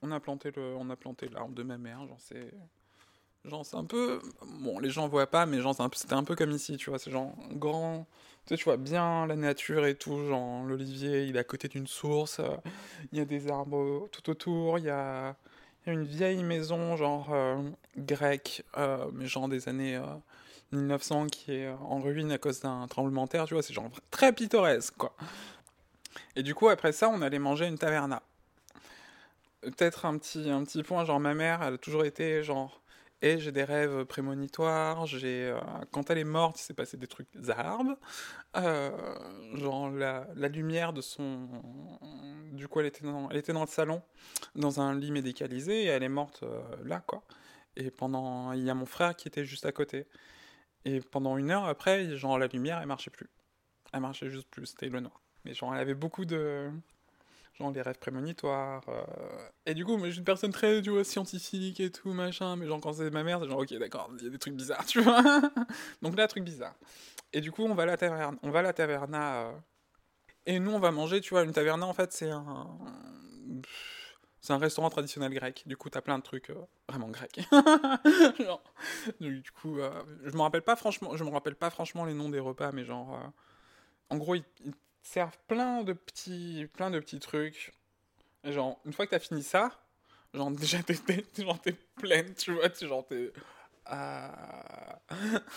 [0.02, 2.06] on a planté le, on a planté l'arbre de ma mère.
[2.08, 2.54] Genre, c'est,
[3.46, 4.22] genre, c'est un peu,
[4.62, 7.12] bon, les gens voient pas, mais genre, c'était un peu comme ici, tu vois, c'est
[7.12, 8.08] genre grand.
[8.46, 12.40] Tu vois bien la nature et tout, genre l'olivier, il est à côté d'une source,
[12.40, 12.56] euh,
[13.12, 15.36] il y a des arbres tout autour, il y a,
[15.86, 17.62] une vieille maison, genre euh,
[17.98, 18.64] grecque,
[19.14, 20.02] mais genre des années
[20.72, 23.74] 1900 qui est euh, en ruine à cause d'un tremblement de terre, tu vois, c'est
[23.74, 25.16] genre très pittoresque, quoi.
[26.36, 28.22] Et du coup, après ça, on allait manger une taverna.
[29.62, 32.82] Peut-être un petit, un petit point, genre ma mère, elle a toujours été genre
[33.22, 35.50] et j'ai des rêves prémonitoires, j'ai...
[35.50, 35.60] euh,
[35.92, 37.98] quand elle est morte, il s'est passé des trucs zarbes.
[38.56, 38.92] Euh,
[39.56, 41.50] genre la, la lumière de son...
[42.54, 44.02] Du coup, elle était, dans, elle était dans le salon,
[44.56, 46.46] dans un lit médicalisé, et elle est morte
[46.86, 47.24] là, quoi.
[47.76, 48.54] Et pendant...
[48.54, 50.08] Il y a mon frère qui était juste à côté.
[50.86, 53.30] Et pendant une heure après, genre la lumière, elle marchait plus.
[53.94, 55.22] Elle marchait juste plus, c'était le noir.
[55.46, 56.70] Mais genre, elle avait beaucoup de...
[57.56, 58.84] Genre les rêves prémonitoires.
[58.90, 59.04] euh,
[59.66, 62.56] Et du coup, moi, je suis une personne très, tu vois, scientifique et tout, machin.
[62.56, 64.56] Mais genre, quand c'est ma mère, c'est genre, ok, d'accord, il y a des trucs
[64.56, 65.22] bizarres, tu vois.
[66.02, 66.76] Donc là, truc bizarre.
[67.34, 69.42] Et du coup, on va à la taverne, on va la taverna.
[69.48, 69.52] euh,
[70.46, 72.68] Et nous, on va manger, tu vois, une taverna, en fait, c'est un...
[74.42, 75.64] C'est un restaurant traditionnel grec.
[75.66, 76.56] Du coup, t'as plein de trucs euh,
[76.88, 77.40] vraiment grecs.
[79.20, 79.92] du coup, euh,
[80.24, 82.86] je me rappelle pas franchement, je me rappelle pas franchement les noms des repas, mais
[82.86, 83.28] genre, euh,
[84.10, 84.74] en gros, ils, ils
[85.04, 87.74] servent plein de petits, plein de petits trucs.
[88.44, 89.72] Et genre, une fois que t'as fini ça,
[90.34, 91.24] genre déjà t'es, t'es-
[91.98, 93.32] pleine, tu vois, tu genre t'es.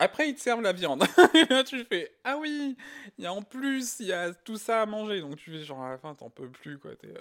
[0.00, 1.04] Après, ils te servent la viande.
[1.34, 2.76] Et là, tu fais Ah oui,
[3.18, 5.20] il y a en plus, il y a tout ça à manger.
[5.20, 6.94] Donc, tu fais genre à la fin, t'en peux plus, quoi.
[6.96, 7.12] t'es.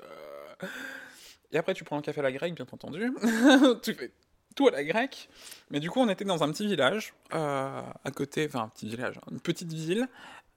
[1.52, 3.12] Et après, tu prends un café à la grecque, bien entendu.
[3.84, 4.12] tu fais
[4.56, 5.30] tout à la grecque.
[5.70, 8.90] Mais du coup, on était dans un petit village, euh, à côté, enfin, un petit
[8.90, 10.08] village, une petite ville,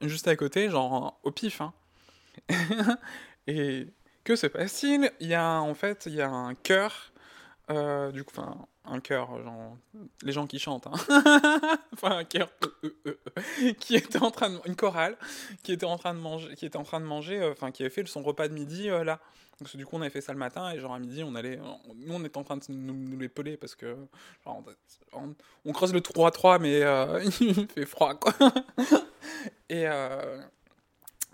[0.01, 1.61] juste à côté, genre au pif.
[1.61, 1.73] Hein.
[3.47, 3.87] Et
[4.25, 5.11] que se passe-t-il?
[5.21, 7.13] Il y a en fait, il y a un chœur,
[7.71, 9.77] euh, du coup, enfin, un chœur, genre
[10.23, 10.93] les gens qui chantent, hein.
[11.93, 12.51] enfin un chœur,
[12.85, 15.17] euh, euh, euh, qui était en train de, une chorale,
[15.63, 17.83] qui était en train de manger, qui était en train de manger, euh, enfin qui
[17.83, 19.21] avait fait son repas de midi euh, là.
[19.63, 21.61] Que du coup, on avait fait ça le matin et genre à midi, on allait,
[21.61, 23.95] on- nous on était en train de nous, nous les peler parce que
[24.43, 24.63] genre,
[25.13, 25.35] on,
[25.67, 28.33] on- creuse le 3-3 mais euh, il fait froid quoi.
[29.69, 30.41] et euh,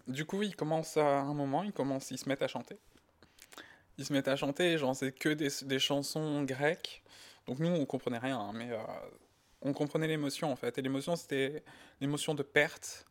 [0.08, 2.76] du coup, ils commencent à un moment, ils commencent, ils se mettent à chanter.
[3.98, 7.02] Ils se mettent à chanter, genre c'est que des, des chansons grecques.
[7.46, 8.78] Donc nous, on comprenait rien, hein, mais euh,
[9.62, 10.76] on comprenait l'émotion en fait.
[10.78, 11.62] Et l'émotion, c'était
[12.00, 13.06] l'émotion de perte.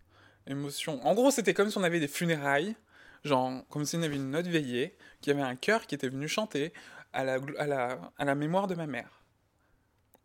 [0.48, 1.06] L'émotion.
[1.06, 2.76] En gros, c'était comme si on avait des funérailles,
[3.24, 6.10] genre comme si on avait une autre veillée, qu'il y avait un chœur qui était
[6.10, 6.72] venu chanter
[7.14, 9.24] à la, à la, à la mémoire de ma mère.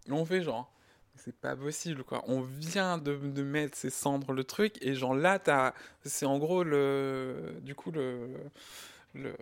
[0.06, 0.70] Et on fait genre,
[1.16, 2.22] c'est pas possible quoi.
[2.26, 6.38] On vient de, de, mettre ces cendres le truc et genre là t'as, c'est en
[6.38, 8.28] gros le, du coup le,
[9.14, 9.32] le,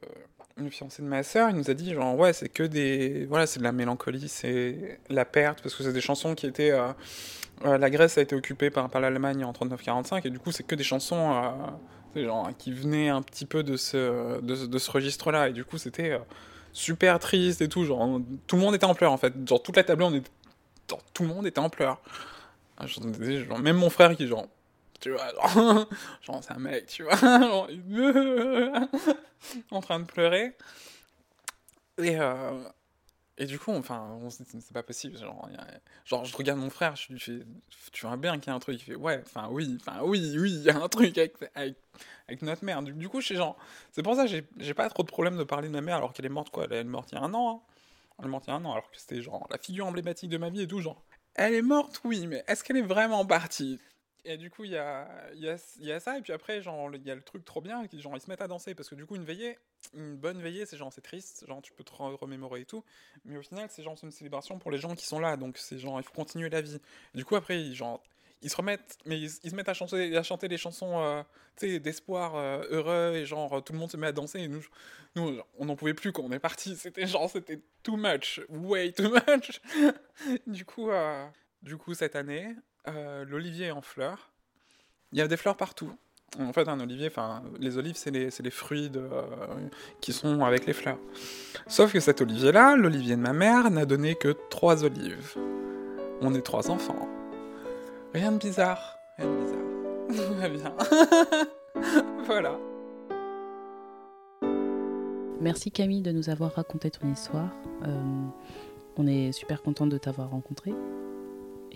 [0.71, 3.59] fiancé de ma sœur, il nous a dit genre ouais c'est que des, voilà c'est
[3.59, 6.89] de la mélancolie, c'est la perte parce que c'est des chansons qui étaient, euh,
[7.65, 10.65] euh, la Grèce a été occupée par, par l'Allemagne en 39-45 et du coup c'est
[10.65, 11.33] que des chansons
[12.17, 15.65] euh, genre qui venaient un petit peu de ce, de, ce registre là et du
[15.65, 16.19] coup c'était
[16.73, 19.77] super triste et tout genre tout le monde était en pleurs en fait genre toute
[19.77, 20.31] la table on était
[21.13, 22.01] tout le monde était en pleurs.
[22.85, 24.47] Genre, même mon frère qui, genre,
[25.01, 25.33] tu vois,
[26.23, 27.69] genre, c'est un mec, tu vois, genre,
[29.71, 30.57] en train de pleurer.
[31.99, 32.59] Et, euh,
[33.37, 35.17] et du coup, enfin, c'est pas possible.
[35.17, 35.49] Genre,
[36.05, 37.41] genre, je regarde mon frère, je lui fais,
[37.93, 38.81] tu vois bien qu'il y a un truc.
[38.81, 42.43] Il fait, ouais, enfin, oui, enfin, oui, oui, il y a un truc avec, avec,
[42.43, 42.83] notre mère.
[42.83, 43.57] Du, coup, je genre,
[43.93, 46.13] c'est pour ça que j'ai pas trop de problème de parler de ma mère alors
[46.13, 46.65] qu'elle est morte, quoi.
[46.65, 47.61] Elle est morte il y a un an, hein.
[48.19, 50.31] Elle est morte il y a un an, alors que c'était genre la figure emblématique
[50.31, 51.05] de ma vie et tout, genre.
[51.35, 53.79] Elle est morte, oui, mais est-ce qu'elle est vraiment partie?
[54.31, 55.47] Et du coup, il y a, y,
[55.81, 58.21] y a ça, et puis après, il y a le truc trop bien, genre, ils
[58.21, 59.59] se mettent à danser, parce que du coup, une veillée,
[59.95, 62.85] une bonne veillée, c'est genre, c'est triste, genre, tu peux te remémorer et tout,
[63.25, 65.57] mais au final, c'est genre, c'est une célébration pour les gens qui sont là, donc
[65.57, 66.79] c'est genre, il faut continuer la vie.
[67.15, 68.03] Du coup, après, genre,
[68.43, 72.37] ils se remettent, mais ils, se mettent à chanter, à chanter des chansons euh, d'espoir
[72.37, 74.65] euh, heureux et genre tout le monde se met à danser et nous,
[75.17, 76.77] nous on n'en pouvait plus quand on est parti.
[76.81, 79.61] C'était genre c'était too much, way too much.
[80.47, 81.27] du coup, euh,
[81.63, 82.55] du coup cette année,
[83.27, 84.31] l'olivier est en fleurs.
[85.13, 85.93] Il y a des fleurs partout.
[86.39, 89.09] En fait, un olivier, enfin, les olives, c'est les, fruits de,
[90.01, 90.99] qui sont avec les fleurs.
[91.67, 95.35] Sauf que cet olivier-là, l'olivier de ma mère, n'a donné que trois olives.
[96.21, 97.09] On est trois enfants.
[98.13, 99.69] Rien de bizarre, rien de bizarre.
[100.29, 100.75] Tout va bien.
[102.27, 102.59] voilà.
[105.41, 107.51] Merci Camille de nous avoir raconté ton histoire.
[107.85, 108.27] Euh,
[108.97, 110.73] on est super contente de t'avoir rencontré.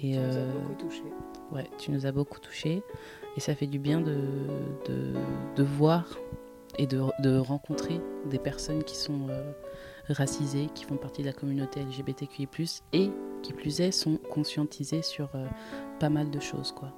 [0.02, 1.02] Et tu euh, nous as beaucoup touché.
[1.52, 2.82] Ouais, tu nous as beaucoup touché.
[3.36, 4.16] Et ça fait du bien de,
[4.86, 5.14] de,
[5.56, 6.18] de voir
[6.78, 9.52] et de, de, rencontrer des personnes qui sont euh,
[10.08, 12.48] racisées, qui font partie de la communauté LGBTQI,
[12.92, 13.10] et
[13.42, 15.46] qui plus est, sont conscientisées sur euh,
[15.98, 16.72] pas mal de choses.
[16.72, 16.92] quoi.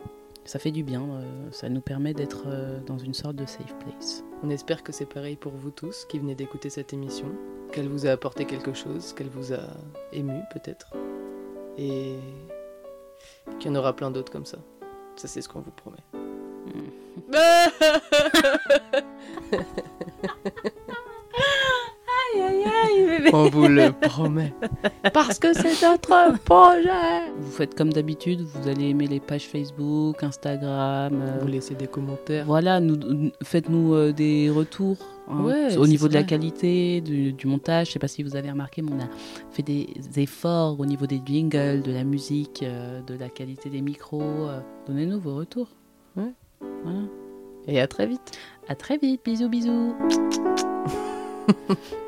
[0.44, 3.74] Ça fait du bien, euh, ça nous permet d'être euh, dans une sorte de safe
[3.78, 4.22] place.
[4.42, 7.26] On espère que c'est pareil pour vous tous qui venez d'écouter cette émission,
[7.72, 9.62] qu'elle vous a apporté quelque chose, qu'elle vous a
[10.12, 10.92] ému peut-être,
[11.78, 12.16] et
[13.58, 14.58] qu'il y en aura plein d'autres comme ça.
[15.16, 15.98] Ça, c'est ce qu'on vous promet.
[17.32, 17.70] aïe,
[23.32, 24.52] On vous le promet.
[25.12, 27.30] Parce que c'est notre projet.
[27.38, 31.20] Vous faites comme d'habitude, vous allez aimer les pages Facebook, Instagram.
[31.22, 32.44] Euh, vous laissez des commentaires.
[32.46, 34.98] Voilà, nous, faites-nous euh, des retours.
[35.28, 38.36] Hein, ouais, au niveau de la qualité, du, du, montage, je sais pas si vous
[38.36, 39.08] avez remarqué, mais on a
[39.50, 43.80] fait des efforts au niveau des jingles, de la musique, euh, de la qualité des
[43.80, 44.48] micros.
[44.86, 45.68] Donnez-nous vos retours.
[46.16, 46.32] Ouais.
[46.82, 47.00] Voilà.
[47.66, 48.32] Et à très vite.
[48.68, 49.22] À très vite.
[49.24, 49.94] Bisous, bisous.